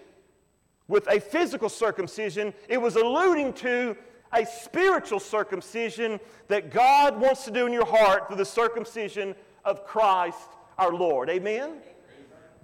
with 0.89 1.07
a 1.09 1.21
physical 1.21 1.69
circumcision, 1.69 2.53
it 2.69 2.81
was 2.81 2.97
alluding 2.97 3.53
to 3.55 3.97
a 4.33 4.47
spiritual 4.47 5.21
circumcision 5.21 6.21
that 6.49 6.71
God 6.71 7.21
wants 7.21 7.45
to 7.45 7.51
do 7.51 7.67
in 7.67 7.73
your 7.73 7.87
heart 7.87 8.29
through 8.29 8.37
the 8.37 8.45
circumcision 8.45 9.35
of 9.65 9.85
Christ 9.85 10.49
our 10.79 10.93
Lord. 10.93 11.29
Amen? 11.29 11.79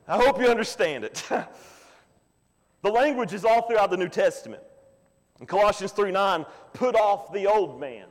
I 0.09 0.16
hope 0.16 0.40
you 0.40 0.46
understand 0.46 1.05
it. 1.05 1.24
the 2.83 2.90
language 2.90 3.33
is 3.33 3.44
all 3.44 3.62
throughout 3.62 3.90
the 3.90 3.96
New 3.96 4.09
Testament. 4.09 4.62
In 5.40 5.46
Colossians 5.46 5.92
3 5.92 6.12
9, 6.12 6.46
put 6.72 6.94
off 6.94 7.33
the 7.33 7.46
old 7.46 7.81
man. 7.81 8.07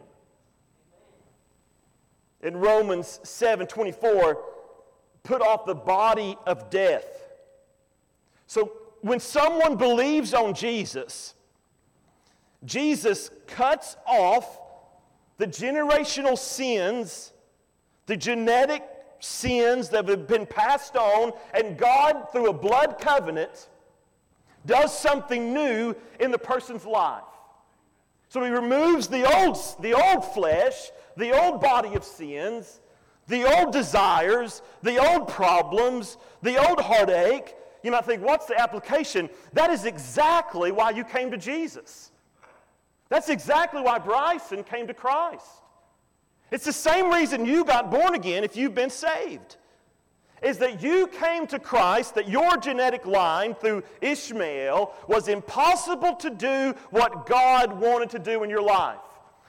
In 2.41 2.57
Romans 2.57 3.19
7 3.23 3.65
24, 3.65 4.43
put 5.23 5.41
off 5.41 5.65
the 5.65 5.73
body 5.73 6.37
of 6.45 6.69
death. 6.69 7.05
So 8.47 8.73
when 9.01 9.19
someone 9.19 9.77
believes 9.77 10.33
on 10.33 10.53
Jesus, 10.53 11.34
Jesus 12.65 13.29
cuts 13.47 13.95
off 14.05 14.59
the 15.37 15.47
generational 15.47 16.37
sins, 16.37 17.33
the 18.05 18.17
genetic 18.17 18.83
sins 19.19 19.89
that 19.89 20.07
have 20.07 20.27
been 20.27 20.45
passed 20.45 20.95
on, 20.95 21.33
and 21.53 21.77
God, 21.77 22.27
through 22.31 22.49
a 22.49 22.53
blood 22.53 22.97
covenant, 22.99 23.69
does 24.65 24.97
something 24.97 25.53
new 25.53 25.95
in 26.19 26.31
the 26.31 26.37
person's 26.37 26.85
life. 26.85 27.23
So 28.29 28.43
he 28.43 28.49
removes 28.49 29.07
the 29.07 29.23
old, 29.37 29.57
the 29.81 29.93
old 29.93 30.25
flesh, 30.33 30.91
the 31.15 31.31
old 31.39 31.61
body 31.61 31.93
of 31.95 32.03
sins, 32.03 32.81
the 33.27 33.43
old 33.43 33.71
desires, 33.71 34.61
the 34.81 34.97
old 34.97 35.27
problems, 35.27 36.17
the 36.41 36.57
old 36.67 36.79
heartache. 36.79 37.55
You 37.83 37.91
might 37.91 38.05
think, 38.05 38.23
what's 38.23 38.45
the 38.45 38.59
application? 38.59 39.29
That 39.53 39.69
is 39.69 39.85
exactly 39.85 40.71
why 40.71 40.91
you 40.91 41.03
came 41.03 41.31
to 41.31 41.37
Jesus. 41.37 42.11
That's 43.09 43.29
exactly 43.29 43.81
why 43.81 43.99
Bryson 43.99 44.63
came 44.63 44.87
to 44.87 44.93
Christ. 44.93 45.45
It's 46.51 46.65
the 46.65 46.73
same 46.73 47.11
reason 47.11 47.45
you 47.45 47.65
got 47.65 47.91
born 47.91 48.15
again 48.15 48.43
if 48.43 48.55
you've 48.55 48.75
been 48.75 48.89
saved. 48.89 49.57
Is 50.41 50.57
that 50.59 50.83
you 50.83 51.07
came 51.07 51.47
to 51.47 51.59
Christ, 51.59 52.15
that 52.15 52.27
your 52.29 52.57
genetic 52.57 53.05
line 53.05 53.55
through 53.55 53.83
Ishmael 54.01 54.93
was 55.07 55.27
impossible 55.27 56.15
to 56.17 56.29
do 56.29 56.75
what 56.91 57.25
God 57.25 57.79
wanted 57.79 58.09
to 58.11 58.19
do 58.19 58.43
in 58.43 58.49
your 58.49 58.61
life. 58.61 58.99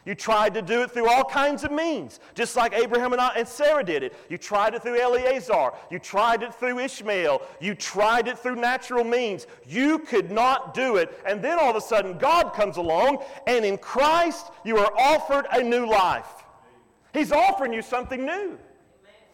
You 0.06 0.14
tried 0.14 0.54
to 0.54 0.62
do 0.62 0.82
it 0.82 0.92
through 0.92 1.08
all 1.08 1.24
kinds 1.24 1.64
of 1.64 1.72
means, 1.72 2.20
just 2.36 2.54
like 2.54 2.72
Abraham 2.72 3.12
and, 3.12 3.48
Sarah 3.48 3.82
did 3.82 4.04
it. 4.04 4.14
You 4.30 4.38
tried 4.38 4.74
it 4.74 4.82
through 4.82 5.00
Eliezer. 5.00 5.72
You 5.90 5.98
tried 5.98 6.44
it 6.44 6.54
through 6.54 6.78
Ishmael. 6.78 7.42
You 7.60 7.74
tried 7.74 8.28
it 8.28 8.38
through 8.38 8.54
natural 8.54 9.02
means. 9.02 9.48
You 9.66 9.98
could 9.98 10.30
not 10.30 10.74
do 10.74 10.94
it. 10.94 11.20
And 11.26 11.42
then 11.42 11.58
all 11.58 11.70
of 11.70 11.76
a 11.76 11.80
sudden, 11.80 12.18
God 12.18 12.54
comes 12.54 12.76
along, 12.76 13.24
and 13.48 13.64
in 13.64 13.78
Christ, 13.78 14.52
you 14.64 14.78
are 14.78 14.92
offered 14.96 15.46
a 15.50 15.60
new 15.60 15.86
life. 15.86 16.44
He's 17.12 17.32
offering 17.32 17.72
you 17.72 17.82
something 17.82 18.24
new. 18.24 18.58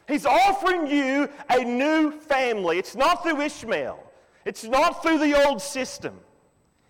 He's 0.08 0.24
offering 0.24 0.86
you 0.86 1.28
a 1.50 1.62
new 1.62 2.12
family. 2.12 2.78
It's 2.78 2.96
not 2.96 3.22
through 3.22 3.42
Ishmael, 3.42 4.02
it's 4.46 4.64
not 4.64 5.02
through 5.02 5.18
the 5.18 5.46
old 5.46 5.60
system. 5.60 6.18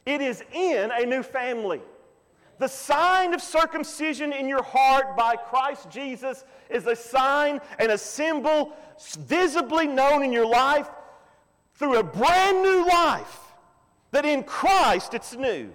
It 0.06 0.20
is 0.20 0.42
in 0.52 0.90
a 0.92 1.04
new 1.04 1.22
family. 1.24 1.80
The 2.58 2.68
sign 2.68 3.34
of 3.34 3.42
circumcision 3.42 4.32
in 4.32 4.48
your 4.48 4.62
heart 4.62 5.16
by 5.16 5.36
Christ 5.36 5.90
Jesus 5.90 6.44
is 6.70 6.86
a 6.86 6.94
sign 6.94 7.60
and 7.78 7.90
a 7.90 7.98
symbol 7.98 8.76
visibly 9.26 9.86
known 9.86 10.22
in 10.22 10.32
your 10.32 10.46
life 10.46 10.88
through 11.74 11.98
a 11.98 12.02
brand 12.02 12.62
new 12.62 12.86
life. 12.86 13.38
That 14.12 14.24
in 14.24 14.44
Christ 14.44 15.14
it's 15.14 15.34
new. 15.34 15.72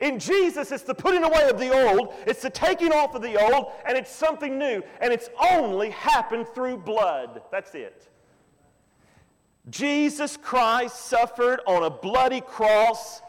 In 0.00 0.18
Jesus, 0.18 0.72
it's 0.72 0.82
the 0.82 0.94
putting 0.94 1.22
away 1.22 1.48
of 1.48 1.58
the 1.58 1.70
old, 1.72 2.12
it's 2.26 2.42
the 2.42 2.50
taking 2.50 2.92
off 2.92 3.14
of 3.14 3.22
the 3.22 3.40
old, 3.40 3.72
and 3.86 3.96
it's 3.96 4.10
something 4.10 4.58
new. 4.58 4.82
And 5.00 5.12
it's 5.12 5.30
only 5.40 5.90
happened 5.90 6.48
through 6.48 6.78
blood. 6.78 7.42
That's 7.50 7.74
it. 7.74 8.08
Jesus 9.70 10.36
Christ 10.36 11.06
suffered 11.06 11.60
on 11.66 11.84
a 11.84 11.90
bloody 11.90 12.40
cross 12.40 13.22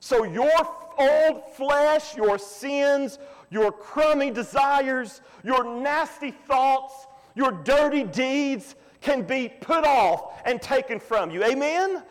so 0.00 0.24
your 0.24 0.64
old 0.98 1.42
flesh, 1.54 2.16
your 2.16 2.38
sins, 2.38 3.18
your 3.50 3.72
crummy 3.72 4.30
desires, 4.30 5.20
your 5.44 5.64
nasty 5.64 6.30
thoughts, 6.30 7.06
your 7.34 7.52
dirty 7.52 8.04
deeds 8.04 8.74
can 9.00 9.22
be 9.22 9.48
put 9.48 9.84
off 9.84 10.40
and 10.44 10.60
taken 10.60 10.98
from 11.00 11.30
you. 11.30 11.44
Amen? 11.44 12.02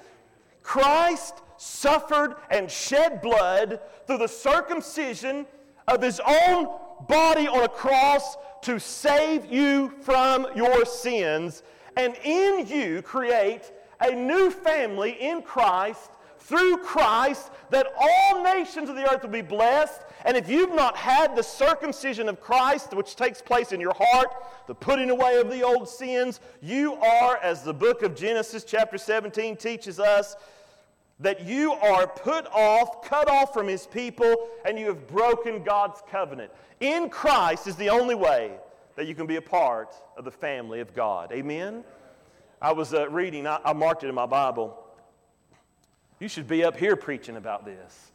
Christ 0.62 1.42
suffered 1.58 2.36
and 2.50 2.70
shed 2.70 3.22
blood 3.22 3.80
through 4.06 4.18
the 4.18 4.28
circumcision 4.28 5.46
of 5.88 6.02
his 6.02 6.20
own 6.20 6.68
body 7.08 7.48
on 7.48 7.64
a 7.64 7.70
cross 7.70 8.36
to 8.64 8.80
save 8.80 9.46
you 9.52 9.94
from 10.02 10.48
your 10.56 10.86
sins 10.86 11.64
and 11.98 12.16
in 12.24 12.68
you 12.68 13.02
create 13.02 13.72
a 14.00 14.12
new 14.12 14.50
family 14.50 15.12
in 15.20 15.42
Christ 15.42 16.12
through 16.42 16.78
Christ 16.78 17.50
that 17.70 17.88
all 18.00 18.44
nations 18.44 18.90
of 18.90 18.96
the 18.96 19.10
earth 19.10 19.24
will 19.24 19.30
be 19.30 19.42
blessed. 19.42 20.02
And 20.26 20.36
if 20.36 20.50
you've 20.50 20.76
not 20.76 20.98
had 20.98 21.36
the 21.36 21.44
circumcision 21.44 22.28
of 22.28 22.42
Christ, 22.42 22.94
which 22.94 23.16
takes 23.16 23.42
place 23.42 23.72
in 23.72 23.80
your 23.80 23.96
heart, 23.98 24.28
the 24.68 24.76
putting 24.76 25.10
away 25.10 25.40
of 25.40 25.50
the 25.50 25.64
old 25.64 25.88
sins, 25.88 26.40
you 26.62 26.96
are, 26.96 27.38
as 27.38 27.64
the 27.64 27.74
book 27.74 28.04
of 28.04 28.16
Genesis, 28.16 28.64
chapter 28.64 28.98
17, 28.98 29.56
teaches 29.56 30.00
us, 30.00 30.36
that 31.20 31.46
you 31.46 31.74
are 31.74 32.08
put 32.08 32.48
off, 32.48 33.04
cut 33.04 33.30
off 33.30 33.54
from 33.54 33.68
his 33.68 33.86
people, 33.88 34.50
and 34.66 34.78
you 34.78 34.88
have 34.88 35.08
broken 35.08 35.64
God's 35.64 36.02
covenant. 36.10 36.52
In 36.80 37.10
Christ 37.10 37.68
is 37.68 37.76
the 37.76 37.90
only 37.90 38.16
way 38.16 38.52
that 38.96 39.08
you 39.08 39.16
can 39.16 39.28
be 39.28 39.36
a 39.36 39.42
part 39.42 39.94
of 40.18 40.26
the 40.26 40.32
family 40.32 40.80
of 40.80 40.94
God. 40.96 41.32
Amen? 41.32 41.84
I 42.62 42.74
was 42.74 42.94
uh, 42.94 43.08
reading, 43.10 43.48
I, 43.48 43.60
I 43.64 43.74
marked 43.74 44.04
it 44.04 44.08
in 44.08 44.16
my 44.16 44.26
Bible. 44.26 44.81
You 46.22 46.28
should 46.28 46.48
be 46.48 46.64
up 46.64 46.78
here 46.78 46.96
preaching 46.96 47.36
about 47.36 47.66
this. 47.66 48.12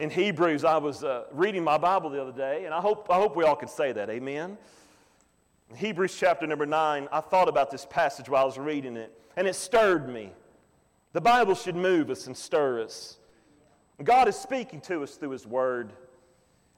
In 0.00 0.10
Hebrews, 0.10 0.64
I 0.64 0.78
was 0.78 1.04
uh, 1.04 1.26
reading 1.30 1.62
my 1.62 1.78
Bible 1.78 2.10
the 2.10 2.20
other 2.20 2.32
day, 2.32 2.64
and 2.64 2.74
I 2.74 2.80
hope, 2.80 3.06
I 3.08 3.14
hope 3.14 3.36
we 3.36 3.44
all 3.44 3.54
can 3.54 3.68
say 3.68 3.92
that. 3.92 4.10
Amen. 4.10 4.58
In 5.70 5.76
Hebrews 5.76 6.16
chapter 6.18 6.44
number 6.48 6.66
9, 6.66 7.06
I 7.12 7.20
thought 7.20 7.48
about 7.48 7.70
this 7.70 7.86
passage 7.88 8.28
while 8.28 8.42
I 8.42 8.46
was 8.46 8.58
reading 8.58 8.96
it, 8.96 9.16
and 9.36 9.46
it 9.46 9.54
stirred 9.54 10.08
me. 10.08 10.32
The 11.12 11.20
Bible 11.20 11.54
should 11.54 11.76
move 11.76 12.10
us 12.10 12.26
and 12.26 12.36
stir 12.36 12.82
us. 12.82 13.16
God 14.02 14.26
is 14.26 14.34
speaking 14.34 14.80
to 14.82 15.04
us 15.04 15.14
through 15.14 15.30
His 15.30 15.46
Word. 15.46 15.92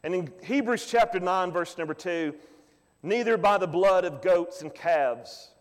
And 0.05 0.14
in 0.14 0.31
Hebrews 0.42 0.85
chapter 0.85 1.18
9, 1.18 1.51
verse 1.51 1.79
number 1.79 1.95
2, 1.95 2.35
neither 3.03 3.38
by 3.38 3.57
the 3.57 3.66
blood 3.66 4.05
of 4.05 4.21
goats 4.21 4.61
and 4.61 4.75
calves, 4.75 5.52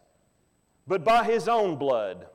but 0.88 1.04
by 1.04 1.24
His 1.24 1.48
own 1.48 1.76
blood, 1.76 2.28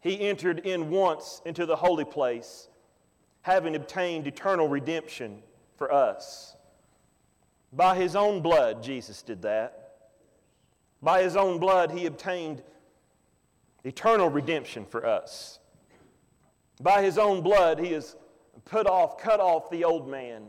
He 0.00 0.20
entered 0.20 0.60
in 0.60 0.90
once 0.90 1.42
into 1.44 1.66
the 1.66 1.76
holy 1.76 2.04
place, 2.04 2.68
having 3.42 3.76
obtained 3.76 4.26
eternal 4.26 4.68
redemption 4.68 5.42
for 5.76 5.92
us. 5.92 6.56
By 7.72 7.96
His 7.96 8.16
own 8.16 8.40
blood, 8.42 8.82
Jesus 8.82 9.22
did 9.22 9.42
that. 9.42 9.96
By 11.02 11.22
His 11.22 11.36
own 11.36 11.58
blood, 11.58 11.90
He 11.90 12.06
obtained 12.06 12.62
eternal 13.84 14.28
redemption 14.28 14.84
for 14.84 15.06
us. 15.06 15.58
By 16.80 17.02
his 17.02 17.18
own 17.18 17.42
blood, 17.42 17.78
he 17.78 17.92
has 17.92 18.16
put 18.64 18.86
off, 18.86 19.18
cut 19.18 19.40
off 19.40 19.70
the 19.70 19.84
old 19.84 20.08
man. 20.08 20.44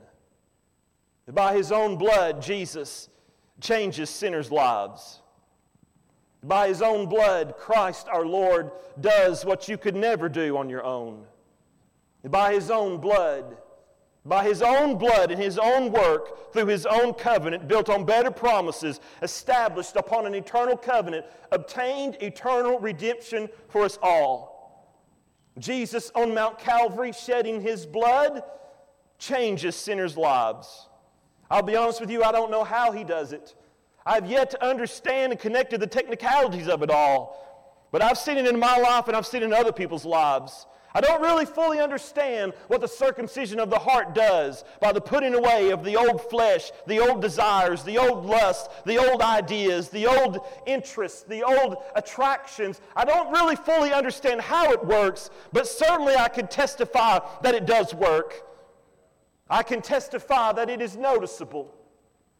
By 1.31 1.55
his 1.55 1.71
own 1.71 1.97
blood, 1.97 2.41
Jesus 2.41 3.09
changes 3.59 4.09
sinners' 4.09 4.51
lives. 4.51 5.20
By 6.43 6.67
his 6.69 6.81
own 6.81 7.07
blood, 7.07 7.55
Christ 7.57 8.07
our 8.07 8.25
Lord 8.25 8.71
does 8.99 9.45
what 9.45 9.67
you 9.67 9.77
could 9.77 9.95
never 9.95 10.27
do 10.27 10.57
on 10.57 10.69
your 10.69 10.83
own. 10.83 11.25
By 12.23 12.53
his 12.53 12.71
own 12.71 12.97
blood, 12.97 13.57
by 14.25 14.43
his 14.43 14.61
own 14.61 14.97
blood 14.97 15.31
and 15.31 15.41
his 15.41 15.57
own 15.57 15.91
work, 15.91 16.53
through 16.53 16.67
his 16.67 16.85
own 16.85 17.13
covenant, 17.13 17.67
built 17.67 17.89
on 17.89 18.05
better 18.05 18.29
promises, 18.29 18.99
established 19.21 19.95
upon 19.95 20.27
an 20.27 20.35
eternal 20.35 20.77
covenant, 20.77 21.25
obtained 21.51 22.17
eternal 22.21 22.79
redemption 22.79 23.49
for 23.67 23.83
us 23.83 23.97
all. 24.01 24.51
Jesus 25.57 26.11
on 26.15 26.33
Mount 26.33 26.59
Calvary 26.59 27.11
shedding 27.11 27.61
his 27.61 27.85
blood 27.85 28.43
changes 29.17 29.75
sinners' 29.75 30.17
lives. 30.17 30.87
I'll 31.49 31.63
be 31.63 31.75
honest 31.75 31.99
with 31.99 32.11
you, 32.11 32.23
I 32.23 32.31
don't 32.31 32.51
know 32.51 32.63
how 32.63 32.91
he 32.91 33.03
does 33.03 33.33
it. 33.33 33.55
I've 34.05 34.29
yet 34.29 34.51
to 34.51 34.65
understand 34.65 35.31
and 35.31 35.39
connect 35.39 35.71
to 35.71 35.77
the 35.77 35.87
technicalities 35.87 36.67
of 36.67 36.81
it 36.83 36.89
all. 36.89 37.37
But 37.91 38.01
I've 38.01 38.17
seen 38.17 38.37
it 38.37 38.47
in 38.47 38.59
my 38.59 38.77
life 38.77 39.07
and 39.07 39.15
I've 39.15 39.27
seen 39.27 39.43
it 39.43 39.45
in 39.45 39.53
other 39.53 39.71
people's 39.71 40.05
lives. 40.05 40.65
I 40.93 40.99
don't 40.99 41.21
really 41.21 41.45
fully 41.45 41.79
understand 41.79 42.53
what 42.67 42.81
the 42.81 42.87
circumcision 42.87 43.59
of 43.59 43.69
the 43.69 43.79
heart 43.79 44.13
does 44.13 44.65
by 44.81 44.91
the 44.91 44.99
putting 44.99 45.33
away 45.33 45.69
of 45.69 45.85
the 45.85 45.95
old 45.95 46.29
flesh, 46.29 46.71
the 46.85 46.99
old 46.99 47.21
desires, 47.21 47.83
the 47.83 47.97
old 47.97 48.25
lusts, 48.25 48.67
the 48.85 48.97
old 48.97 49.21
ideas, 49.21 49.87
the 49.89 50.05
old 50.05 50.45
interests, 50.65 51.23
the 51.23 51.43
old 51.43 51.77
attractions. 51.95 52.81
I 52.95 53.05
don't 53.05 53.31
really 53.31 53.55
fully 53.55 53.93
understand 53.93 54.41
how 54.41 54.71
it 54.73 54.85
works, 54.85 55.29
but 55.53 55.65
certainly 55.67 56.15
I 56.15 56.27
can 56.27 56.47
testify 56.47 57.19
that 57.41 57.55
it 57.55 57.65
does 57.65 57.93
work. 57.93 58.43
I 59.49 59.63
can 59.63 59.81
testify 59.81 60.51
that 60.53 60.69
it 60.69 60.81
is 60.81 60.97
noticeable. 60.97 61.73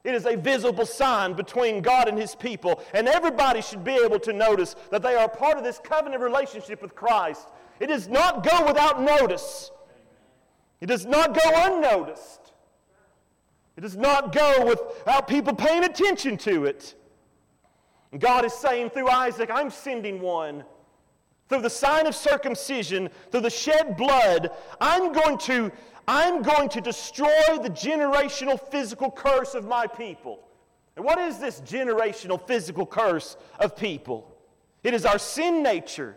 It 0.04 0.16
is 0.16 0.26
a 0.26 0.36
visible 0.36 0.86
sign 0.86 1.34
between 1.34 1.82
God 1.82 2.08
and 2.08 2.18
His 2.18 2.36
people, 2.36 2.84
and 2.94 3.08
everybody 3.08 3.62
should 3.62 3.84
be 3.84 3.94
able 3.94 4.20
to 4.20 4.34
notice 4.34 4.76
that 4.90 5.04
they 5.04 5.16
are 5.16 5.30
part 5.30 5.58
of 5.58 5.64
this 5.64 5.80
covenant 5.84 6.22
relationship 6.22 6.82
with 6.82 6.96
Christ 6.96 7.48
it 7.82 7.88
does 7.88 8.08
not 8.08 8.44
go 8.44 8.68
without 8.68 9.02
notice. 9.02 9.72
It 10.82 10.86
does 10.86 11.04
not 11.08 11.34
go 11.34 11.42
unnoticed. 11.44 12.54
It 13.76 13.82
does 13.82 13.98
not 13.98 14.32
go 14.32 14.68
without 14.68 15.28
people 15.28 15.56
paying 15.56 15.84
attention 15.84 16.38
to 16.38 16.66
it. 16.66 16.94
And 18.12 18.22
God 18.22 18.46
is 18.46 18.54
saying 18.54 18.92
through 18.92 19.10
Isaac, 19.10 19.50
I'm 19.52 19.72
sending 19.72 20.22
one. 20.22 20.64
Through 21.52 21.64
the 21.64 21.70
sign 21.70 22.08
of 22.08 22.16
circumcision, 22.16 23.10
through 23.30 23.42
the 23.42 23.50
shed 23.50 23.98
blood, 23.98 24.52
I'm 24.80 25.12
going 25.12 25.38
to, 25.40 25.70
I'm 26.08 26.42
going 26.42 26.70
to 26.70 26.80
destroy 26.80 27.58
the 27.62 27.70
generational 27.70 28.58
physical 28.58 29.12
curse 29.12 29.54
of 29.54 29.66
my 29.66 29.86
people. 29.86 30.48
And 30.96 31.04
what 31.04 31.20
is 31.20 31.40
this 31.40 31.60
generational 31.60 32.42
physical 32.42 32.86
curse 32.86 33.36
of 33.60 33.76
people? 33.76 34.34
It 34.82 34.94
is 34.94 35.06
our 35.06 35.20
sin 35.20 35.62
nature. 35.62 36.16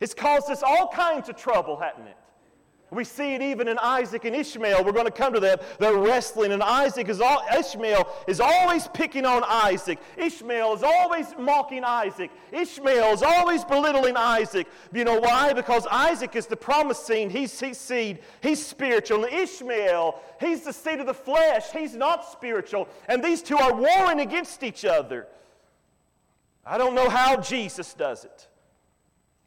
It's 0.00 0.14
caused 0.14 0.50
us 0.50 0.62
all 0.62 0.88
kinds 0.88 1.28
of 1.28 1.36
trouble, 1.36 1.76
hasn't 1.76 2.08
it? 2.08 2.16
We 2.90 3.04
see 3.04 3.34
it 3.34 3.42
even 3.42 3.68
in 3.68 3.78
Isaac 3.78 4.24
and 4.24 4.34
Ishmael. 4.34 4.82
We're 4.82 4.92
going 4.92 5.04
to 5.04 5.10
come 5.10 5.34
to 5.34 5.40
that. 5.40 5.78
They're 5.78 5.98
wrestling, 5.98 6.52
and 6.52 6.62
Isaac 6.62 7.10
is 7.10 7.20
all, 7.20 7.42
Ishmael 7.54 8.08
is 8.26 8.40
always 8.40 8.88
picking 8.88 9.26
on 9.26 9.44
Isaac. 9.46 9.98
Ishmael 10.16 10.72
is 10.74 10.82
always 10.82 11.26
mocking 11.38 11.84
Isaac. 11.84 12.30
Ishmael 12.50 13.12
is 13.12 13.22
always 13.22 13.62
belittling 13.62 14.16
Isaac. 14.16 14.66
You 14.92 15.04
know 15.04 15.20
why? 15.20 15.52
Because 15.52 15.86
Isaac 15.90 16.34
is 16.34 16.46
the 16.46 16.56
promised 16.56 17.06
seed. 17.06 17.30
He's, 17.30 17.60
he's 17.60 17.76
seed. 17.76 18.20
He's 18.42 18.64
spiritual. 18.64 19.24
And 19.24 19.34
Ishmael, 19.34 20.18
he's 20.40 20.62
the 20.62 20.72
seed 20.72 21.00
of 21.00 21.06
the 21.06 21.14
flesh. 21.14 21.70
He's 21.72 21.94
not 21.94 22.24
spiritual. 22.24 22.88
And 23.06 23.22
these 23.22 23.42
two 23.42 23.58
are 23.58 23.74
warring 23.74 24.20
against 24.20 24.62
each 24.62 24.86
other. 24.86 25.26
I 26.64 26.78
don't 26.78 26.94
know 26.94 27.10
how 27.10 27.36
Jesus 27.36 27.92
does 27.92 28.24
it. 28.24 28.47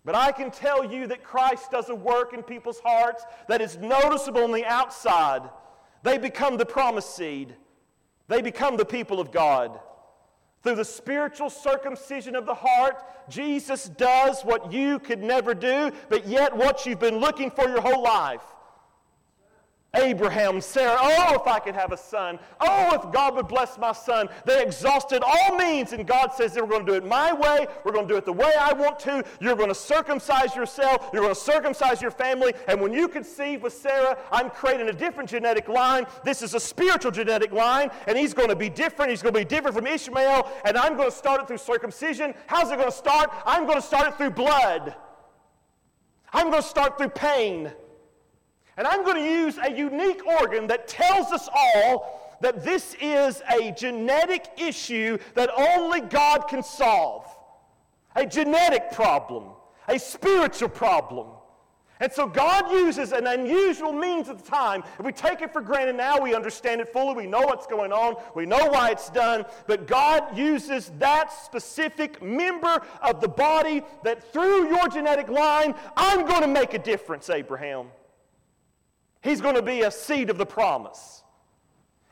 But 0.04 0.16
I 0.16 0.32
can 0.32 0.50
tell 0.50 0.84
you 0.84 1.08
that 1.08 1.24
Christ 1.24 1.72
does 1.72 1.90
a 1.90 1.96
work 1.96 2.34
in 2.34 2.42
people's 2.42 2.80
hearts 2.80 3.24
that 3.48 3.62
is 3.62 3.78
noticeable 3.78 4.44
on 4.44 4.52
the 4.52 4.66
outside. 4.66 5.44
They 6.04 6.18
become 6.18 6.58
the 6.58 6.66
promised 6.66 7.16
seed, 7.16 7.56
they 8.28 8.42
become 8.42 8.78
the 8.78 8.86
people 8.86 9.20
of 9.20 9.32
God. 9.32 9.80
Through 10.64 10.76
the 10.76 10.86
spiritual 10.86 11.50
circumcision 11.50 12.36
of 12.36 12.46
the 12.46 12.54
heart, 12.54 13.04
Jesus 13.30 13.86
does 13.90 14.44
what 14.44 14.72
you 14.72 15.00
could 15.00 15.22
never 15.22 15.56
do, 15.56 15.92
but 16.08 16.28
yet 16.28 16.56
what 16.56 16.86
you've 16.86 17.00
been 17.00 17.18
looking 17.18 17.50
for 17.50 17.68
your 17.68 17.82
whole 17.82 18.04
life. 18.04 18.44
Abraham, 19.94 20.62
Sarah, 20.62 20.98
oh, 21.02 21.36
if 21.36 21.48
I 21.48 21.60
could 21.60 21.76
have 21.76 21.92
a 21.92 21.98
son. 21.98 22.40
Oh, 22.62 22.96
if 22.96 23.12
God 23.12 23.36
would 23.36 23.50
bless 23.50 23.78
my 23.78 23.92
son. 23.92 24.30
They 24.46 24.64
exhausted 24.64 25.22
all 25.22 25.58
means, 25.58 25.92
and 25.92 26.08
God 26.08 26.34
says, 26.34 26.56
We're 26.56 26.66
going 26.66 26.86
to 26.86 26.92
do 26.94 26.98
it 26.98 27.06
my 27.06 27.34
way. 27.34 27.68
We're 27.84 27.92
going 27.92 28.08
to 28.08 28.14
do 28.14 28.18
it 28.18 28.24
the 28.24 28.32
way 28.32 28.54
I 28.58 28.72
want 28.72 29.00
to. 29.00 29.22
You're 29.42 29.58
going 29.58 29.68
to 29.68 29.76
circumcise 29.76 30.56
yourself. 30.56 31.10
You're 31.12 31.24
going 31.24 31.36
to 31.36 31.40
circumcise 31.40 32.02
your 32.02 32.12
family. 32.12 32.54
And 32.70 32.80
when 32.80 32.94
you 32.94 33.10
conceive 33.10 33.64
with 33.64 33.74
Sarah, 33.74 34.18
I'm 34.32 34.50
creating 34.50 34.88
a 34.88 34.94
different 34.94 35.30
genetic 35.30 35.68
line. 35.68 36.06
This 36.24 36.42
is 36.42 36.54
a 36.54 36.60
spiritual 36.60 37.12
genetic 37.12 37.52
line, 37.52 37.92
and 38.08 38.18
he's 38.18 38.34
going 38.34 38.50
to 38.50 38.56
be 38.56 38.70
different. 38.70 39.12
He's 39.12 39.22
going 39.22 39.34
to 39.34 39.40
be 39.42 39.46
different 39.46 39.76
from 39.76 39.88
Ishmael, 39.88 40.50
and 40.64 40.78
I'm 40.78 40.96
going 40.96 41.12
to 41.12 41.16
start 41.16 41.42
it 41.42 41.48
through 41.48 41.58
circumcision. 41.58 42.34
How's 42.48 42.72
it 42.72 42.78
going 42.78 42.90
to 42.92 42.96
start? 42.96 43.30
I'm 43.46 43.66
going 43.66 43.82
to 43.82 43.86
start 43.86 44.08
it 44.08 44.16
through 44.16 44.32
blood. 44.32 44.96
I'm 46.32 46.50
going 46.50 46.64
to 46.64 46.68
start 46.70 46.98
through 46.98 47.10
pain. 47.10 47.74
And 48.78 48.88
I'm 48.88 49.04
going 49.04 49.18
to 49.18 49.30
use 49.30 49.58
a 49.58 49.72
unique 49.72 50.26
organ 50.26 50.68
that 50.68 50.88
tells 50.88 51.32
us 51.32 51.50
all 51.54 52.38
that 52.42 52.64
this 52.64 52.96
is 53.00 53.42
a 53.50 53.72
genetic 53.72 54.48
issue 54.58 55.18
that 55.36 55.50
only 55.56 56.02
God 56.02 56.48
can 56.48 56.64
solve. 56.64 57.26
A 58.16 58.26
genetic 58.26 58.92
problem, 58.92 59.46
a 59.88 59.98
spiritual 59.98 60.70
problem. 60.70 61.28
And 62.02 62.12
so 62.12 62.26
God 62.26 62.72
uses 62.72 63.12
an 63.12 63.28
unusual 63.28 63.94
means 63.94 64.28
at 64.28 64.44
the 64.44 64.50
time. 64.50 64.84
If 64.98 65.06
we 65.06 65.12
take 65.12 65.42
it 65.42 65.54
for 65.54 65.62
granted 65.62 65.96
now, 65.96 66.20
we 66.20 66.34
understand 66.34 66.82
it 66.82 66.92
fully. 66.92 67.14
We 67.14 67.28
know 67.28 67.42
what's 67.42 67.68
going 67.68 67.92
on. 67.92 68.16
We 68.34 68.48
know 68.48 68.66
why 68.70 68.90
it's 68.90 69.12
done. 69.12 69.46
But 69.68 69.86
God 69.86 70.36
uses 70.36 70.92
that 70.98 71.32
specific 71.32 72.20
member 72.22 72.82
of 73.04 73.22
the 73.22 73.28
body 73.28 73.84
that 74.04 74.34
through 74.34 74.70
your 74.70 74.88
genetic 74.88 75.30
line, 75.30 75.76
I'm 75.96 76.26
going 76.26 76.42
to 76.42 76.48
make 76.48 76.74
a 76.74 76.80
difference, 76.80 77.30
Abraham. 77.30 77.90
He's 79.22 79.42
going 79.42 79.56
to 79.56 79.62
be 79.62 79.82
a 79.82 79.92
seed 79.92 80.30
of 80.30 80.38
the 80.38 80.46
promise. 80.46 81.24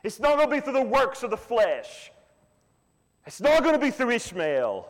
It's 0.02 0.20
not 0.20 0.36
going 0.36 0.48
to 0.48 0.54
be 0.56 0.60
through 0.60 0.74
the 0.74 0.82
works 0.82 1.22
of 1.22 1.30
the 1.30 1.36
flesh. 1.36 2.10
It's 3.26 3.40
not 3.40 3.62
going 3.62 3.74
to 3.74 3.80
be 3.80 3.90
through 3.90 4.10
Ishmael. 4.10 4.88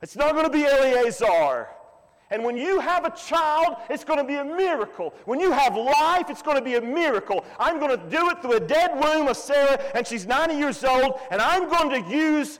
It's 0.00 0.16
not 0.16 0.32
going 0.32 0.44
to 0.44 0.50
be 0.50 0.64
Eliezer. 0.64 1.68
And 2.30 2.42
when 2.42 2.56
you 2.56 2.80
have 2.80 3.04
a 3.04 3.10
child, 3.10 3.76
it's 3.90 4.04
going 4.04 4.18
to 4.18 4.24
be 4.24 4.36
a 4.36 4.44
miracle. 4.44 5.14
When 5.26 5.38
you 5.38 5.52
have 5.52 5.76
life, 5.76 6.30
it's 6.30 6.40
going 6.40 6.56
to 6.56 6.62
be 6.62 6.76
a 6.76 6.80
miracle. 6.80 7.44
I'm 7.58 7.78
going 7.78 7.90
to 7.90 8.08
do 8.08 8.30
it 8.30 8.40
through 8.40 8.54
a 8.54 8.60
dead 8.60 8.92
womb 8.94 9.28
of 9.28 9.36
Sarah, 9.36 9.78
and 9.94 10.06
she's 10.06 10.26
90 10.26 10.54
years 10.54 10.82
old, 10.82 11.20
and 11.30 11.42
I'm 11.42 11.68
going 11.68 12.02
to 12.02 12.10
use 12.10 12.58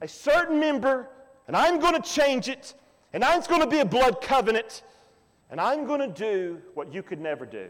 a 0.00 0.08
certain 0.08 0.58
member, 0.58 1.08
and 1.46 1.56
I'm 1.56 1.78
going 1.78 1.94
to 1.94 2.02
change 2.02 2.48
it, 2.48 2.74
and 3.12 3.22
it's 3.24 3.46
going 3.46 3.60
to 3.60 3.68
be 3.68 3.78
a 3.78 3.84
blood 3.84 4.20
covenant, 4.20 4.82
and 5.48 5.60
I'm 5.60 5.86
going 5.86 6.00
to 6.00 6.08
do 6.08 6.60
what 6.74 6.92
you 6.92 7.04
could 7.04 7.20
never 7.20 7.46
do. 7.46 7.68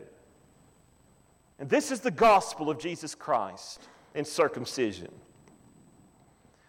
And 1.58 1.68
this 1.68 1.90
is 1.90 2.00
the 2.00 2.10
gospel 2.10 2.68
of 2.68 2.78
Jesus 2.78 3.14
Christ 3.14 3.88
in 4.14 4.24
circumcision. 4.24 5.12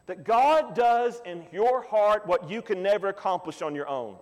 That 0.05 0.23
God 0.23 0.75
does 0.75 1.21
in 1.25 1.43
your 1.51 1.81
heart 1.81 2.27
what 2.27 2.49
you 2.49 2.61
can 2.61 2.83
never 2.83 3.07
accomplish 3.07 3.61
on 3.61 3.73
your 3.73 3.87
own. 3.87 4.17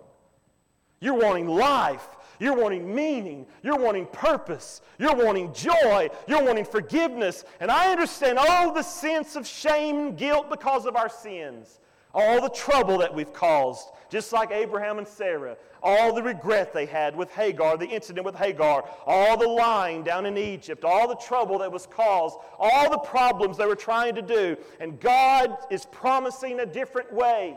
You're 1.00 1.14
wanting 1.14 1.48
life. 1.48 2.06
You're 2.40 2.56
wanting 2.56 2.94
meaning. 2.94 3.46
You're 3.62 3.76
wanting 3.76 4.06
purpose. 4.06 4.80
You're 4.98 5.14
wanting 5.14 5.52
joy. 5.52 6.08
You're 6.26 6.42
wanting 6.42 6.64
forgiveness. 6.64 7.44
And 7.60 7.70
I 7.70 7.92
understand 7.92 8.38
all 8.38 8.72
the 8.72 8.82
sense 8.82 9.36
of 9.36 9.46
shame 9.46 9.98
and 9.98 10.16
guilt 10.16 10.48
because 10.48 10.86
of 10.86 10.96
our 10.96 11.10
sins. 11.10 11.78
All 12.14 12.40
the 12.40 12.48
trouble 12.48 12.98
that 12.98 13.12
we've 13.12 13.32
caused, 13.32 13.88
just 14.08 14.32
like 14.32 14.50
Abraham 14.52 14.98
and 14.98 15.06
Sarah, 15.06 15.56
all 15.82 16.14
the 16.14 16.22
regret 16.22 16.72
they 16.72 16.86
had 16.86 17.14
with 17.16 17.30
Hagar, 17.32 17.76
the 17.76 17.86
incident 17.86 18.24
with 18.24 18.36
Hagar, 18.36 18.88
all 19.04 19.36
the 19.36 19.48
lying 19.48 20.04
down 20.04 20.24
in 20.24 20.38
Egypt, 20.38 20.84
all 20.84 21.08
the 21.08 21.16
trouble 21.16 21.58
that 21.58 21.70
was 21.70 21.86
caused, 21.86 22.36
all 22.58 22.90
the 22.90 22.98
problems 22.98 23.56
they 23.56 23.66
were 23.66 23.74
trying 23.74 24.14
to 24.14 24.22
do. 24.22 24.56
And 24.80 24.98
God 25.00 25.56
is 25.70 25.84
promising 25.86 26.60
a 26.60 26.66
different 26.66 27.12
way. 27.12 27.56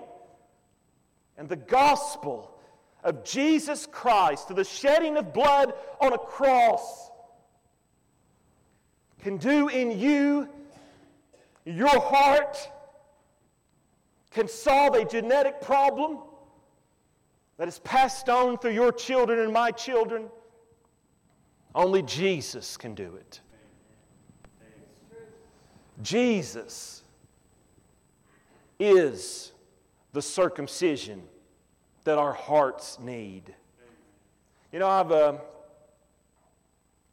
And 1.38 1.48
the 1.48 1.56
gospel 1.56 2.58
of 3.04 3.24
Jesus 3.24 3.88
Christ, 3.90 4.48
to 4.48 4.54
the 4.54 4.64
shedding 4.64 5.16
of 5.18 5.34
blood 5.34 5.74
on 6.02 6.14
a 6.14 6.18
cross, 6.18 7.12
can 9.22 9.38
do 9.38 9.68
in 9.68 9.98
you, 9.98 10.50
your 11.66 12.00
heart, 12.00 12.58
can 14.38 14.48
solve 14.48 14.94
a 14.94 15.04
genetic 15.04 15.62
problem 15.62 16.20
that 17.58 17.68
is 17.68 17.80
passed 17.80 18.30
on 18.30 18.56
through 18.60 18.72
your 18.72 18.92
children 18.92 19.40
and 19.40 19.52
my 19.52 19.72
children. 19.72 20.30
Only 21.74 22.04
Jesus 22.04 22.78
can 22.78 22.94
do 22.94 23.16
it. 23.16 23.42
Jesus 26.04 27.02
is 28.80 29.54
the 30.14 30.22
circumcision 30.22 31.24
that 32.04 32.20
our 32.20 32.34
hearts 32.34 33.00
need. 33.00 33.56
You 34.72 34.78
know, 34.78 34.88
I've, 34.88 35.12
uh, 35.12 35.34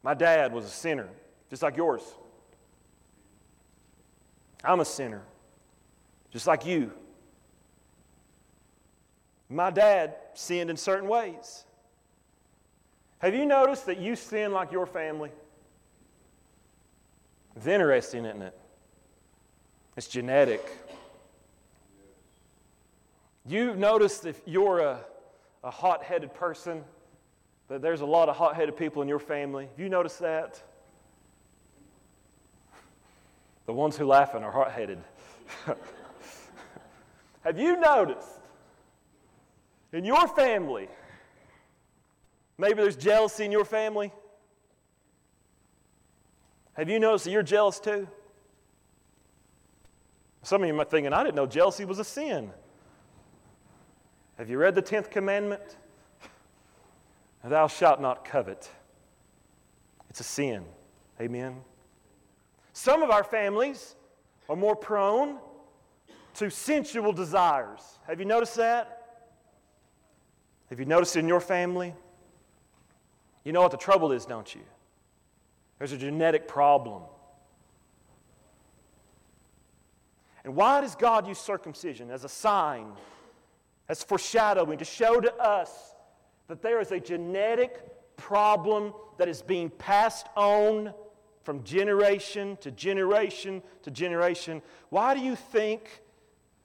my 0.03 0.13
dad 0.13 0.53
was 0.53 0.65
a 0.65 0.69
sinner, 0.69 1.09
just 1.49 1.63
like 1.63 1.75
yours. 1.75 2.03
I'm 4.63 4.79
a 4.79 4.85
sinner, 4.85 5.23
just 6.29 6.45
like 6.45 6.67
you. 6.67 6.91
My 9.49 9.69
dad 9.69 10.15
sinned 10.33 10.69
in 10.69 10.77
certain 10.77 11.07
ways. 11.07 11.65
Have 13.19 13.35
you 13.35 13.45
noticed 13.45 13.85
that 13.85 13.99
you 13.99 14.15
sin 14.15 14.51
like 14.51 14.71
your 14.71 14.85
family? 14.85 15.31
It's 17.55 17.67
interesting, 17.67 18.25
isn't 18.25 18.41
it? 18.41 18.57
It's 19.95 20.07
genetic. 20.07 20.67
You've 23.45 23.77
noticed 23.77 24.25
if 24.25 24.41
you're 24.45 24.79
a, 24.79 24.99
a 25.63 25.71
hot 25.71 26.03
headed 26.03 26.33
person, 26.33 26.83
that 27.67 27.81
there's 27.81 28.01
a 28.01 28.05
lot 28.05 28.29
of 28.29 28.35
hot 28.35 28.55
headed 28.55 28.75
people 28.75 29.01
in 29.01 29.07
your 29.07 29.19
family. 29.19 29.67
Have 29.67 29.79
you 29.79 29.89
noticed 29.89 30.19
that? 30.19 30.61
The 33.65 33.73
ones 33.73 33.97
who 33.97 34.05
laughing 34.05 34.43
are 34.43 34.51
hot 34.51 34.71
headed. 34.71 34.99
Have 37.43 37.59
you 37.59 37.79
noticed 37.79 38.34
in 39.95 40.03
your 40.03 40.27
family, 40.27 40.89
maybe 42.57 42.75
there's 42.75 42.97
jealousy 42.97 43.45
in 43.45 43.51
your 43.51 43.63
family? 43.63 44.11
Have 46.73 46.89
you 46.89 46.99
noticed 46.99 47.23
that 47.23 47.31
you're 47.31 47.43
jealous 47.43 47.79
too? 47.79 48.05
Some 50.43 50.61
of 50.61 50.67
you 50.67 50.73
might 50.73 50.91
thinking, 50.91 51.13
I 51.13 51.23
didn't 51.23 51.35
know 51.35 51.45
jealousy 51.45 51.85
was 51.85 51.99
a 51.99 52.03
sin. 52.03 52.51
Have 54.37 54.49
you 54.49 54.57
read 54.57 54.75
the 54.75 54.81
10th 54.81 55.09
commandment? 55.09 55.77
Thou 57.41 57.67
shalt 57.67 58.01
not 58.01 58.25
covet. 58.25 58.69
It's 60.09 60.19
a 60.19 60.23
sin. 60.23 60.65
Amen. 61.21 61.61
Some 62.73 63.01
of 63.01 63.11
our 63.11 63.23
families 63.23 63.95
are 64.49 64.57
more 64.57 64.75
prone 64.75 65.37
to 66.33 66.51
sensual 66.51 67.13
desires. 67.13 67.99
Have 68.07 68.19
you 68.19 68.25
noticed 68.25 68.55
that? 68.55 69.04
Have 70.69 70.79
you 70.79 70.85
noticed 70.85 71.15
it 71.15 71.19
in 71.19 71.27
your 71.27 71.39
family? 71.39 71.93
You 73.43 73.51
know 73.51 73.61
what 73.61 73.71
the 73.71 73.77
trouble 73.77 74.11
is, 74.11 74.25
don't 74.25 74.53
you? 74.53 74.61
There's 75.77 75.91
a 75.91 75.97
genetic 75.97 76.47
problem. 76.47 77.03
And 80.43 80.55
why 80.55 80.81
does 80.81 80.95
God 80.95 81.27
use 81.27 81.39
circumcision 81.39 82.09
as 82.11 82.23
a 82.23 82.29
sign 82.29 82.91
as 83.89 84.03
foreshadowing 84.03 84.79
to 84.79 84.85
show 84.85 85.19
to 85.19 85.33
us 85.35 85.93
that 86.47 86.61
there 86.61 86.79
is 86.79 86.91
a 86.91 86.99
genetic 86.99 87.83
problem 88.17 88.93
that 89.17 89.27
is 89.27 89.41
being 89.41 89.69
passed 89.69 90.27
on 90.35 90.93
from 91.43 91.63
generation 91.63 92.57
to 92.61 92.71
generation 92.71 93.61
to 93.83 93.91
generation. 93.91 94.61
Why 94.89 95.13
do 95.13 95.21
you 95.21 95.35
think 95.35 96.01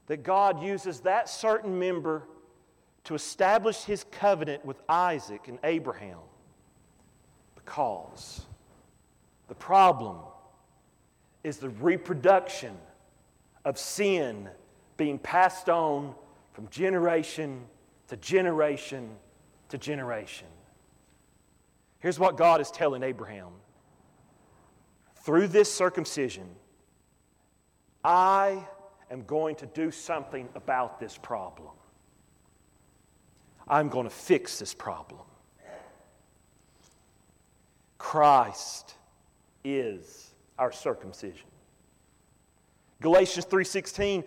that 0.07 0.23
God 0.23 0.63
uses 0.63 1.01
that 1.01 1.29
certain 1.29 1.79
member 1.79 2.25
to 3.11 3.17
establish 3.17 3.83
his 3.83 4.05
covenant 4.13 4.65
with 4.65 4.81
Isaac 4.89 5.49
and 5.49 5.59
Abraham? 5.65 6.21
Because 7.57 8.47
the 9.49 9.55
problem 9.57 10.19
is 11.43 11.57
the 11.57 11.71
reproduction 11.71 12.73
of 13.65 13.77
sin 13.79 14.49
being 14.97 15.19
passed 15.19 15.69
on 15.69 16.15
from 16.53 16.69
generation 16.69 17.63
to 18.07 18.17
generation 18.17 19.11
to 19.71 19.77
generation. 19.77 20.47
Here's 21.99 22.21
what 22.21 22.37
God 22.37 22.61
is 22.61 22.71
telling 22.71 23.03
Abraham 23.03 23.51
through 25.17 25.49
this 25.49 25.75
circumcision, 25.75 26.47
I 28.05 28.65
am 29.11 29.25
going 29.25 29.57
to 29.57 29.67
do 29.67 29.91
something 29.91 30.49
about 30.55 31.01
this 31.01 31.19
problem. 31.19 31.71
I'm 33.71 33.89
going 33.89 34.05
to 34.05 34.15
fix 34.15 34.59
this 34.59 34.75
problem. 34.75 35.21
Christ 37.99 38.95
is 39.65 40.33
our 40.59 40.73
circumcision. 40.73 41.47
Galatians 43.01 43.47
3:16 43.47 44.25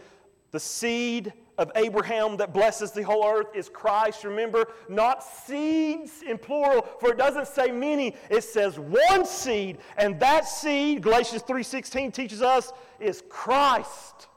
the 0.51 0.59
seed 0.59 1.33
of 1.57 1.71
Abraham 1.75 2.37
that 2.37 2.53
blesses 2.53 2.91
the 2.91 3.01
whole 3.01 3.25
earth 3.27 3.47
is 3.55 3.69
Christ. 3.69 4.23
Remember, 4.23 4.67
not 4.87 5.23
seeds 5.23 6.21
in 6.21 6.37
plural, 6.37 6.83
for 6.99 7.09
it 7.09 7.17
doesn't 7.17 7.47
say 7.47 7.71
many, 7.71 8.15
it 8.29 8.43
says 8.43 8.77
one 8.77 9.25
seed, 9.25 9.79
and 9.97 10.19
that 10.19 10.47
seed, 10.47 11.01
Galatians 11.01 11.41
3:16 11.41 12.11
teaches 12.13 12.43
us, 12.43 12.71
is 12.99 13.23
Christ. 13.29 14.27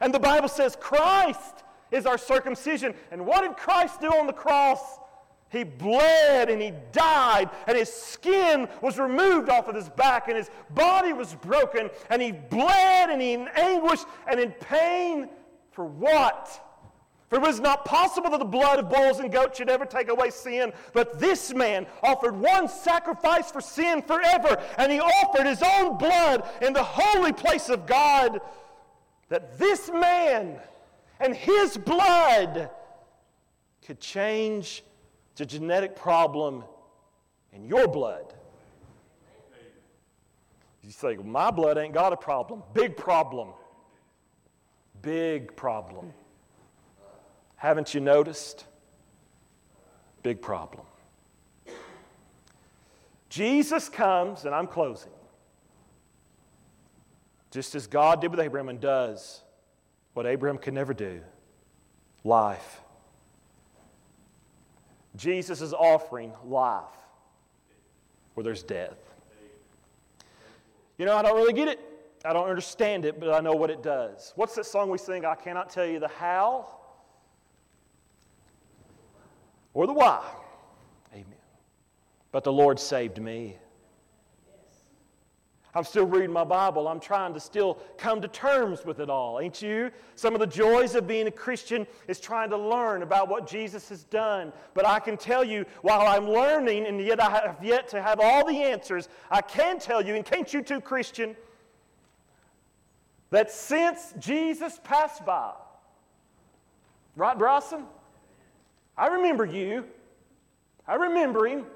And 0.00 0.14
the 0.14 0.20
Bible 0.20 0.48
says 0.48 0.76
Christ 0.76 1.64
is 1.90 2.06
our 2.06 2.18
circumcision. 2.18 2.94
And 3.10 3.26
what 3.26 3.42
did 3.42 3.56
Christ 3.56 4.00
do 4.00 4.08
on 4.08 4.26
the 4.26 4.32
cross? 4.32 4.80
He 5.48 5.62
bled 5.62 6.50
and 6.50 6.60
he 6.60 6.72
died, 6.90 7.50
and 7.66 7.78
his 7.78 7.92
skin 7.92 8.68
was 8.82 8.98
removed 8.98 9.48
off 9.48 9.68
of 9.68 9.76
his 9.76 9.88
back, 9.88 10.26
and 10.28 10.36
his 10.36 10.50
body 10.70 11.12
was 11.12 11.34
broken, 11.36 11.88
and 12.10 12.20
he 12.20 12.32
bled 12.32 13.10
and 13.10 13.22
he 13.22 13.34
in 13.34 13.48
anguish 13.54 14.00
and 14.28 14.40
in 14.40 14.50
pain 14.52 15.28
for 15.70 15.84
what? 15.84 16.62
For 17.28 17.36
it 17.36 17.42
was 17.42 17.60
not 17.60 17.84
possible 17.84 18.30
that 18.30 18.38
the 18.38 18.44
blood 18.44 18.78
of 18.78 18.88
bulls 18.88 19.18
and 19.18 19.32
goats 19.32 19.58
should 19.58 19.68
ever 19.68 19.84
take 19.84 20.08
away 20.08 20.30
sin, 20.30 20.72
but 20.92 21.18
this 21.18 21.52
man 21.52 21.86
offered 22.02 22.36
one 22.36 22.68
sacrifice 22.68 23.50
for 23.50 23.60
sin 23.60 24.02
forever, 24.02 24.60
and 24.78 24.90
he 24.90 25.00
offered 25.00 25.46
his 25.46 25.62
own 25.62 25.96
blood 25.98 26.48
in 26.62 26.72
the 26.72 26.84
holy 26.84 27.32
place 27.32 27.68
of 27.68 27.86
God. 27.86 28.40
That 29.28 29.58
this 29.58 29.90
man 29.90 30.60
and 31.20 31.34
his 31.34 31.76
blood 31.76 32.70
could 33.86 34.00
change 34.00 34.82
the 35.36 35.46
genetic 35.46 35.96
problem 35.96 36.64
in 37.52 37.64
your 37.64 37.86
blood. 37.86 38.34
You 40.82 40.92
say, 40.92 41.16
well, 41.16 41.26
My 41.26 41.50
blood 41.50 41.78
ain't 41.78 41.94
got 41.94 42.12
a 42.12 42.16
problem. 42.16 42.62
Big 42.72 42.96
problem. 42.96 43.48
Big 45.02 45.54
problem. 45.56 46.12
Haven't 47.56 47.94
you 47.94 48.00
noticed? 48.00 48.66
Big 50.22 50.40
problem. 50.40 50.84
Jesus 53.28 53.88
comes, 53.88 54.44
and 54.44 54.54
I'm 54.54 54.66
closing. 54.66 55.10
Just 57.50 57.74
as 57.74 57.86
God 57.86 58.20
did 58.20 58.30
with 58.30 58.40
Abraham 58.40 58.68
and 58.68 58.80
does 58.80 59.42
what 60.16 60.24
Abraham 60.24 60.56
could 60.56 60.72
never 60.72 60.94
do 60.94 61.20
life. 62.24 62.80
Jesus 65.14 65.60
is 65.60 65.74
offering 65.74 66.32
life 66.46 66.84
where 68.32 68.42
there's 68.42 68.62
death. 68.62 68.96
You 70.96 71.04
know, 71.04 71.14
I 71.14 71.20
don't 71.20 71.36
really 71.36 71.52
get 71.52 71.68
it. 71.68 71.80
I 72.24 72.32
don't 72.32 72.48
understand 72.48 73.04
it, 73.04 73.20
but 73.20 73.30
I 73.30 73.40
know 73.40 73.52
what 73.52 73.68
it 73.68 73.82
does. 73.82 74.32
What's 74.36 74.54
that 74.54 74.64
song 74.64 74.88
we 74.88 74.96
sing? 74.96 75.26
I 75.26 75.34
cannot 75.34 75.68
tell 75.68 75.84
you 75.84 76.00
the 76.00 76.08
how 76.08 76.66
or 79.74 79.86
the 79.86 79.92
why. 79.92 80.24
Amen. 81.12 81.26
But 82.32 82.42
the 82.42 82.52
Lord 82.54 82.80
saved 82.80 83.20
me. 83.20 83.58
I'm 85.76 85.84
still 85.84 86.06
reading 86.06 86.32
my 86.32 86.42
Bible. 86.42 86.88
I'm 86.88 86.98
trying 86.98 87.34
to 87.34 87.40
still 87.40 87.74
come 87.98 88.22
to 88.22 88.28
terms 88.28 88.86
with 88.86 88.98
it 88.98 89.10
all, 89.10 89.40
ain't 89.40 89.60
you? 89.60 89.90
Some 90.14 90.32
of 90.32 90.40
the 90.40 90.46
joys 90.46 90.94
of 90.94 91.06
being 91.06 91.26
a 91.26 91.30
Christian 91.30 91.86
is 92.08 92.18
trying 92.18 92.48
to 92.48 92.56
learn 92.56 93.02
about 93.02 93.28
what 93.28 93.46
Jesus 93.46 93.90
has 93.90 94.04
done. 94.04 94.54
But 94.72 94.86
I 94.86 94.98
can 95.00 95.18
tell 95.18 95.44
you, 95.44 95.66
while 95.82 96.06
I'm 96.06 96.30
learning 96.30 96.86
and 96.86 96.98
yet 96.98 97.20
I 97.20 97.28
have 97.28 97.58
yet 97.62 97.88
to 97.88 98.00
have 98.00 98.20
all 98.20 98.46
the 98.46 98.62
answers, 98.62 99.10
I 99.30 99.42
can 99.42 99.78
tell 99.78 100.02
you, 100.02 100.14
and 100.14 100.24
can't 100.24 100.50
you 100.50 100.62
too, 100.62 100.80
Christian, 100.80 101.36
that 103.28 103.50
since 103.50 104.14
Jesus 104.18 104.80
passed 104.82 105.26
by, 105.26 105.52
right, 107.16 107.36
Bryson? 107.36 107.84
I 108.96 109.08
remember 109.08 109.44
you. 109.44 109.84
I 110.88 110.94
remember 110.94 111.46
him. 111.46 111.66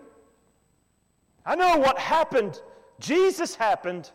I 1.45 1.55
know 1.55 1.77
what 1.77 1.99
happened 1.99 2.63
Jesus 3.01 3.55
happened. 3.55 4.11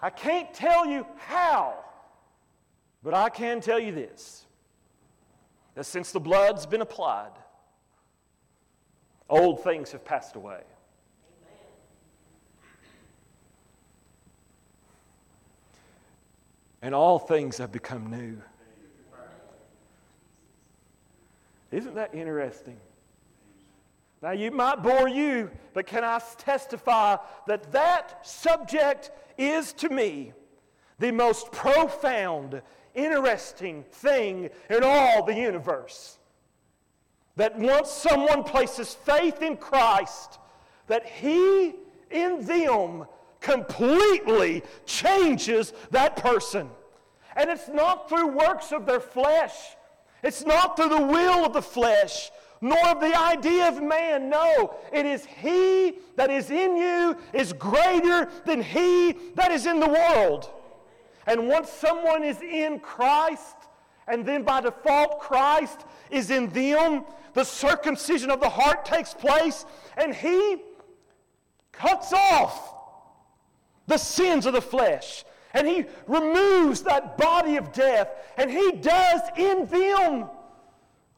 I 0.00 0.10
can't 0.10 0.52
tell 0.52 0.86
you 0.86 1.06
how, 1.16 1.82
but 3.02 3.14
I 3.14 3.30
can 3.30 3.60
tell 3.60 3.78
you 3.80 3.90
this 3.92 4.46
that 5.74 5.84
since 5.84 6.12
the 6.12 6.20
blood's 6.20 6.66
been 6.66 6.82
applied, 6.82 7.32
old 9.28 9.64
things 9.64 9.90
have 9.92 10.04
passed 10.04 10.36
away. 10.36 10.60
And 16.82 16.94
all 16.94 17.18
things 17.18 17.56
have 17.58 17.72
become 17.72 18.10
new. 18.10 18.36
Isn't 21.72 21.94
that 21.94 22.14
interesting? 22.14 22.76
Now, 24.24 24.30
you 24.30 24.50
might 24.50 24.82
bore 24.82 25.06
you, 25.06 25.50
but 25.74 25.86
can 25.86 26.02
I 26.02 26.18
testify 26.38 27.18
that 27.46 27.70
that 27.72 28.26
subject 28.26 29.10
is 29.36 29.74
to 29.74 29.90
me 29.90 30.32
the 30.98 31.10
most 31.10 31.52
profound, 31.52 32.62
interesting 32.94 33.84
thing 33.92 34.48
in 34.70 34.82
all 34.82 35.26
the 35.26 35.34
universe? 35.34 36.18
That 37.36 37.58
once 37.58 37.90
someone 37.90 38.44
places 38.44 38.94
faith 38.94 39.42
in 39.42 39.58
Christ, 39.58 40.38
that 40.86 41.04
He 41.04 41.74
in 42.10 42.46
them 42.46 43.04
completely 43.42 44.62
changes 44.86 45.74
that 45.90 46.16
person. 46.16 46.70
And 47.36 47.50
it's 47.50 47.68
not 47.68 48.08
through 48.08 48.28
works 48.28 48.72
of 48.72 48.86
their 48.86 49.00
flesh. 49.00 49.52
It's 50.22 50.46
not 50.46 50.78
through 50.78 50.88
the 50.88 51.06
will 51.06 51.44
of 51.44 51.52
the 51.52 51.60
flesh, 51.60 52.30
nor 52.60 52.84
of 52.86 53.00
the 53.00 53.18
idea 53.18 53.68
of 53.68 53.82
man. 53.82 54.30
No, 54.30 54.76
it 54.92 55.06
is 55.06 55.26
He 55.26 55.94
that 56.16 56.30
is 56.30 56.50
in 56.50 56.76
you 56.76 57.16
is 57.32 57.52
greater 57.52 58.28
than 58.46 58.62
He 58.62 59.16
that 59.34 59.50
is 59.50 59.66
in 59.66 59.80
the 59.80 59.88
world. 59.88 60.50
And 61.26 61.48
once 61.48 61.70
someone 61.70 62.22
is 62.22 62.40
in 62.40 62.80
Christ, 62.80 63.56
and 64.06 64.26
then 64.26 64.42
by 64.42 64.60
default 64.60 65.20
Christ 65.20 65.84
is 66.10 66.30
in 66.30 66.48
them, 66.50 67.04
the 67.32 67.44
circumcision 67.44 68.30
of 68.30 68.40
the 68.40 68.48
heart 68.48 68.84
takes 68.84 69.14
place, 69.14 69.64
and 69.96 70.14
He 70.14 70.58
cuts 71.72 72.12
off 72.12 72.74
the 73.86 73.98
sins 73.98 74.46
of 74.46 74.54
the 74.54 74.62
flesh. 74.62 75.24
And 75.52 75.68
he 75.68 75.84
removes 76.06 76.82
that 76.82 77.16
body 77.16 77.56
of 77.56 77.72
death, 77.72 78.08
and 78.36 78.50
he 78.50 78.72
does 78.72 79.20
in 79.36 79.66
them 79.66 80.28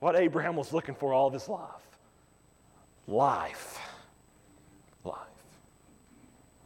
what 0.07 0.15
Abraham 0.15 0.55
was 0.55 0.73
looking 0.73 0.95
for 0.95 1.13
all 1.13 1.27
of 1.27 1.33
his 1.33 1.49
life 1.49 1.65
life. 3.09 3.81
Life. 5.05 5.17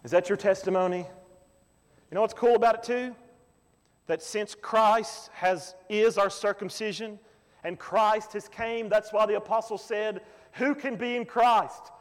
Is 0.05 0.11
that 0.11 0.29
your 0.29 0.37
testimony? 0.37 0.99
You 0.99 2.15
know 2.15 2.21
what's 2.21 2.35
cool 2.35 2.55
about 2.55 2.75
it 2.75 2.83
too? 2.83 3.17
That 4.09 4.23
since 4.23 4.55
Christ 4.55 5.31
has, 5.33 5.75
is 5.89 6.19
our 6.19 6.29
circumcision 6.29 7.19
and 7.65 7.79
Christ 7.79 8.35
has 8.35 8.47
came, 8.47 8.91
that's 8.91 9.11
why 9.11 9.25
the 9.25 9.37
apostle 9.37 9.79
said, 9.79 10.21
Who 10.53 10.75
can 10.75 10.97
be 10.97 11.17
in 11.17 11.25
Christ? 11.25 11.93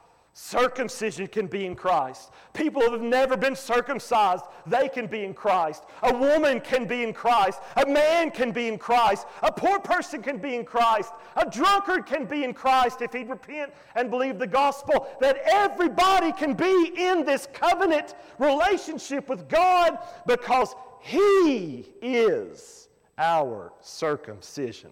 Circumcision 0.42 1.28
can 1.28 1.48
be 1.48 1.66
in 1.66 1.76
Christ. 1.76 2.32
People 2.54 2.82
who 2.82 2.94
have 2.94 3.02
never 3.02 3.36
been 3.36 3.58
circumcised, 3.58 4.46
they 4.66 4.88
can 4.88 5.06
be 5.06 5.26
in 5.26 5.34
Christ. 5.34 5.84
A 6.02 6.14
woman 6.16 6.62
can 6.62 6.86
be 6.86 7.04
in 7.04 7.12
Christ. 7.12 7.60
A 7.76 7.86
man 7.86 8.32
can 8.32 8.54
be 8.54 8.70
in 8.70 8.78
Christ. 8.78 9.28
A 9.44 9.52
poor 9.52 9.80
person 9.80 10.22
can 10.22 10.38
be 10.38 10.56
in 10.56 10.64
Christ. 10.64 11.12
A 11.36 11.48
drunkard 11.50 12.06
can 12.06 12.24
be 12.24 12.46
in 12.46 12.54
Christ 12.54 13.02
if 13.02 13.12
he'd 13.12 13.28
repent 13.28 13.74
and 13.96 14.10
believe 14.10 14.40
the 14.40 14.48
gospel. 14.48 15.10
That 15.20 15.42
everybody 15.46 16.32
can 16.32 16.54
be 16.54 16.94
in 16.96 17.26
this 17.26 17.46
covenant 17.52 18.16
relationship 18.40 19.28
with 19.28 19.50
God 19.50 20.00
because 20.26 20.74
He 21.02 21.92
is 22.02 22.88
our 23.18 23.74
circumcision. 23.82 24.92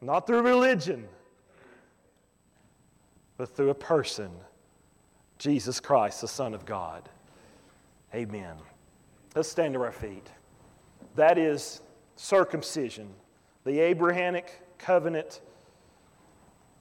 Not 0.00 0.26
through 0.26 0.42
religion, 0.42 1.06
but 3.36 3.54
through 3.54 3.70
a 3.70 3.74
person, 3.74 4.30
Jesus 5.38 5.80
Christ, 5.80 6.20
the 6.20 6.28
Son 6.28 6.54
of 6.54 6.64
God. 6.64 7.08
Amen. 8.14 8.56
Let's 9.34 9.48
stand 9.48 9.74
to 9.74 9.82
our 9.82 9.92
feet. 9.92 10.26
That 11.16 11.38
is 11.38 11.80
circumcision, 12.16 13.08
the 13.64 13.80
Abrahamic 13.80 14.62
covenant 14.78 15.40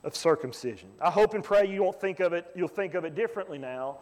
of 0.03 0.15
circumcision. 0.15 0.89
I 1.01 1.09
hope 1.09 1.33
and 1.33 1.43
pray 1.43 1.67
you 1.67 1.77
don't 1.77 1.99
think 1.99 2.19
of 2.19 2.33
it, 2.33 2.45
you'll 2.55 2.67
think 2.67 2.93
of 2.93 3.03
it 3.05 3.15
differently 3.15 3.57
now. 3.57 3.97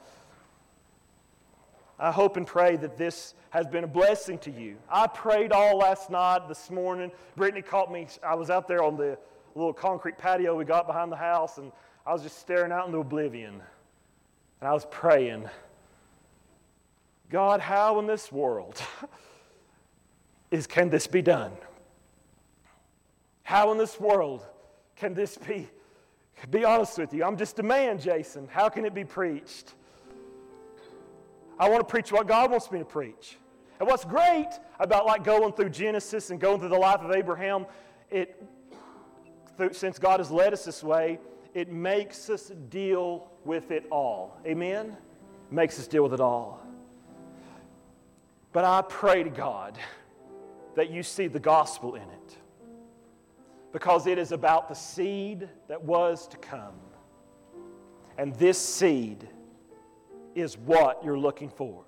I 2.00 2.12
hope 2.12 2.38
and 2.38 2.46
pray 2.46 2.76
that 2.78 2.98
this 2.98 3.34
has 3.52 3.68
been 3.68 3.84
a 3.84 3.88
blessing 3.88 4.38
to 4.40 4.52
you. 4.52 4.78
I 4.90 5.08
prayed 5.08 5.52
all 5.52 5.78
last 5.78 6.10
night, 6.10 6.48
this 6.50 6.70
morning. 6.70 7.12
Brittany 7.36 7.62
caught 7.62 7.92
me. 7.92 8.08
I 8.24 8.36
was 8.36 8.50
out 8.50 8.68
there 8.68 8.84
on 8.84 8.98
the 8.98 9.18
little 9.56 9.74
concrete 9.74 10.18
patio 10.18 10.56
we 10.56 10.66
got 10.66 10.88
behind 10.88 11.12
the 11.12 11.18
house, 11.18 11.60
and 11.60 11.72
I 12.06 12.12
was 12.12 12.22
just 12.22 12.40
staring 12.40 12.72
out 12.72 12.86
into 12.88 13.00
oblivion. 13.00 13.62
And 14.60 14.68
I 14.70 14.74
was 14.74 14.86
praying, 14.92 15.50
God, 17.30 17.60
how 17.60 18.00
in 18.00 18.08
this 18.08 18.32
world 18.32 18.82
is, 20.52 20.68
can 20.68 20.90
this 20.90 21.08
be 21.08 21.22
done? 21.22 21.52
How 23.44 23.72
in 23.72 23.78
this 23.78 24.00
world 24.00 24.46
can 24.96 25.14
this 25.14 25.38
be? 25.38 25.70
Be 26.50 26.66
honest 26.66 26.98
with 26.98 27.14
you. 27.14 27.24
I'm 27.24 27.38
just 27.38 27.60
a 27.60 27.64
man, 27.64 28.00
Jason. 28.00 28.48
How 28.52 28.68
can 28.68 28.86
it 28.86 28.94
be 28.94 29.06
preached? 29.06 29.74
I 31.58 31.70
want 31.70 31.80
to 31.82 31.90
preach 31.90 32.12
what 32.12 32.28
God 32.28 32.52
wants 32.52 32.72
me 32.72 32.80
to 32.80 32.86
preach. 32.86 33.38
And 33.80 33.88
what's 33.88 34.06
great 34.06 34.50
about 34.80 35.06
like 35.06 35.24
going 35.24 35.54
through 35.54 35.70
Genesis 35.70 36.30
and 36.30 36.40
going 36.40 36.60
through 36.60 36.70
the 36.70 36.78
life 36.78 37.02
of 37.02 37.12
Abraham, 37.12 37.66
it 38.10 38.42
since 39.72 40.00
God 40.00 40.20
has 40.20 40.32
led 40.32 40.52
us 40.52 40.66
this 40.66 40.84
way, 40.84 41.20
it 41.54 41.72
makes 41.72 42.30
us 42.30 42.52
deal 42.70 43.32
with 43.46 43.72
it 43.72 43.86
all. 43.92 44.40
Amen? 44.46 44.98
Makes 45.52 45.80
us 45.80 45.88
deal 45.88 46.04
with 46.04 46.14
it 46.14 46.20
all. 46.20 46.66
But 48.52 48.66
I 48.66 48.84
pray 48.84 49.24
to 49.24 49.30
God 49.30 49.78
that 50.76 50.90
you 50.90 51.04
see 51.04 51.28
the 51.28 51.40
gospel 51.40 51.96
in 51.96 52.04
it 52.04 52.38
because 53.72 54.06
it 54.08 54.18
is 54.18 54.32
about 54.32 54.70
the 54.70 54.76
seed 54.76 55.50
that 55.68 55.84
was 55.84 56.28
to 56.28 56.38
come. 56.38 56.76
And 58.18 58.36
this 58.36 58.58
seed 58.58 59.28
is 60.36 60.58
what 60.58 61.04
you're 61.04 61.18
looking 61.18 61.50
for 61.50 61.84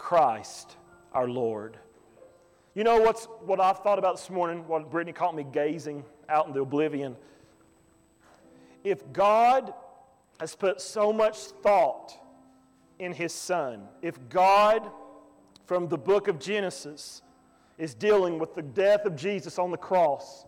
Christ 0.00 0.76
our 1.12 1.28
Lord. 1.28 1.78
You 2.74 2.84
know 2.84 3.00
what's, 3.00 3.26
what 3.44 3.60
I've 3.60 3.80
thought 3.80 3.98
about 3.98 4.16
this 4.16 4.30
morning, 4.30 4.66
what 4.66 4.90
Brittany 4.90 5.12
caught 5.12 5.34
me 5.34 5.44
gazing 5.44 6.04
out 6.28 6.46
in 6.46 6.54
the 6.54 6.62
oblivion? 6.62 7.16
If 8.84 9.12
God 9.12 9.72
has 10.40 10.54
put 10.54 10.80
so 10.80 11.12
much 11.12 11.36
thought 11.36 12.12
in 12.98 13.12
his 13.12 13.32
son, 13.32 13.88
if 14.02 14.18
God, 14.28 14.90
from 15.66 15.88
the 15.88 15.98
book 15.98 16.28
of 16.28 16.38
Genesis, 16.38 17.22
is 17.78 17.94
dealing 17.94 18.38
with 18.38 18.54
the 18.54 18.62
death 18.62 19.04
of 19.04 19.16
Jesus 19.16 19.58
on 19.58 19.70
the 19.70 19.76
cross, 19.76 20.44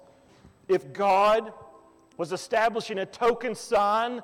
if 0.68 0.92
God 0.92 1.52
was 2.16 2.32
establishing 2.32 2.98
a 2.98 3.06
token 3.06 3.54
sign 3.54 4.22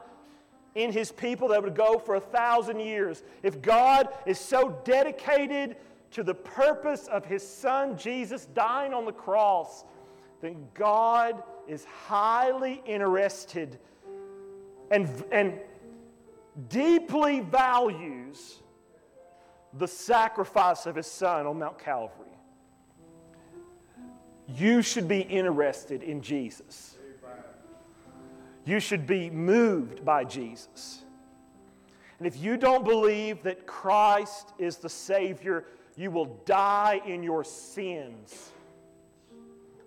in 0.75 0.93
his 0.93 1.11
people 1.11 1.49
that 1.49 1.63
would 1.63 1.75
go 1.75 1.99
for 1.99 2.17
a 2.17 2.21
thousand 2.21 2.81
years, 2.81 3.23
if 3.43 3.61
God 3.61 4.09
is 4.27 4.39
so 4.39 4.81
dedicated 4.85 5.77
to 6.13 6.23
the 6.23 6.35
purpose 6.35 7.07
of 7.09 7.25
his 7.25 7.47
son 7.47 7.97
Jesus 7.97 8.47
dying 8.47 8.95
on 8.95 9.05
the 9.05 9.13
cross, 9.13 9.85
then 10.41 10.67
God 10.75 11.43
is 11.67 11.85
highly 11.85 12.83
interested 12.87 13.79
and, 14.91 15.25
and 15.31 15.59
deeply 16.69 17.41
values 17.41 18.63
the 19.75 19.89
sacrifice 19.89 20.87
of 20.87 20.97
his 20.97 21.07
son 21.07 21.47
on 21.47 21.59
Mount 21.59 21.79
Calvary. 21.79 22.27
You 24.57 24.81
should 24.81 25.07
be 25.07 25.21
interested 25.21 26.03
in 26.03 26.23
Jesus. 26.23 26.97
You 28.65 28.81
should 28.81 29.07
be 29.07 29.31
moved 29.31 30.05
by 30.05 30.25
Jesus. 30.25 31.05
And 32.19 32.27
if 32.27 32.37
you 32.37 32.57
don't 32.57 32.85
believe 32.85 33.43
that 33.45 33.67
Christ 33.67 34.53
is 34.59 34.79
the 34.79 34.89
Savior, 34.89 35.65
you 35.97 36.11
will 36.11 36.41
die 36.45 37.01
in 37.07 37.23
your 37.23 37.45
sins. 37.45 38.51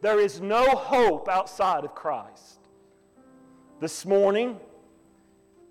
There 0.01 0.19
is 0.19 0.41
no 0.41 0.69
hope 0.69 1.27
outside 1.27 1.83
of 1.83 1.93
Christ. 1.93 2.59
This 3.79 4.05
morning, 4.05 4.59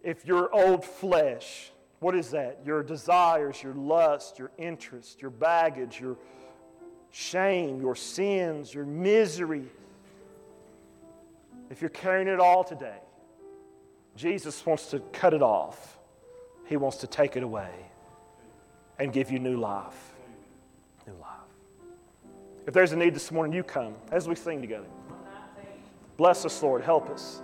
if 0.03 0.27
your 0.27 0.55
old 0.55 0.85
flesh, 0.85 1.71
what 1.99 2.15
is 2.15 2.31
that? 2.31 2.61
Your 2.65 2.83
desires, 2.83 3.63
your 3.63 3.75
lust, 3.75 4.39
your 4.39 4.51
interest, 4.59 5.21
your 5.21 5.31
baggage, 5.31 6.01
your 6.01 6.17
shame, 7.11 7.81
your 7.81 7.95
sins, 7.95 8.73
your 8.73 8.87
misery, 8.87 9.67
if 11.71 11.81
you're 11.81 11.91
carrying 11.91 12.27
it 12.27 12.41
all 12.41 12.65
today, 12.65 12.99
Jesus 14.17 14.67
wants 14.67 14.91
to 14.91 14.99
cut 15.13 15.33
it 15.33 15.43
off. 15.43 15.99
He 16.67 16.77
wants 16.77 16.99
to 16.99 17.07
take 17.07 17.37
it 17.37 17.43
away 17.43 17.71
and 18.99 19.13
give 19.13 19.31
you 19.31 19.39
new 19.39 19.57
life. 19.57 20.13
New 21.07 21.15
life. 21.15 21.29
If 22.67 22.75
there's 22.75 22.93
a 22.93 22.97
need 22.97 23.15
this 23.15 23.31
morning, 23.31 23.53
you 23.53 23.63
come 23.63 23.95
as 24.11 24.29
we 24.29 24.35
sing 24.35 24.61
together. 24.61 24.87
Bless 26.17 26.45
us, 26.45 26.63
Lord. 26.63 26.83
Help 26.83 27.09
us. 27.09 27.41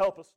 Help 0.00 0.18
us. 0.18 0.30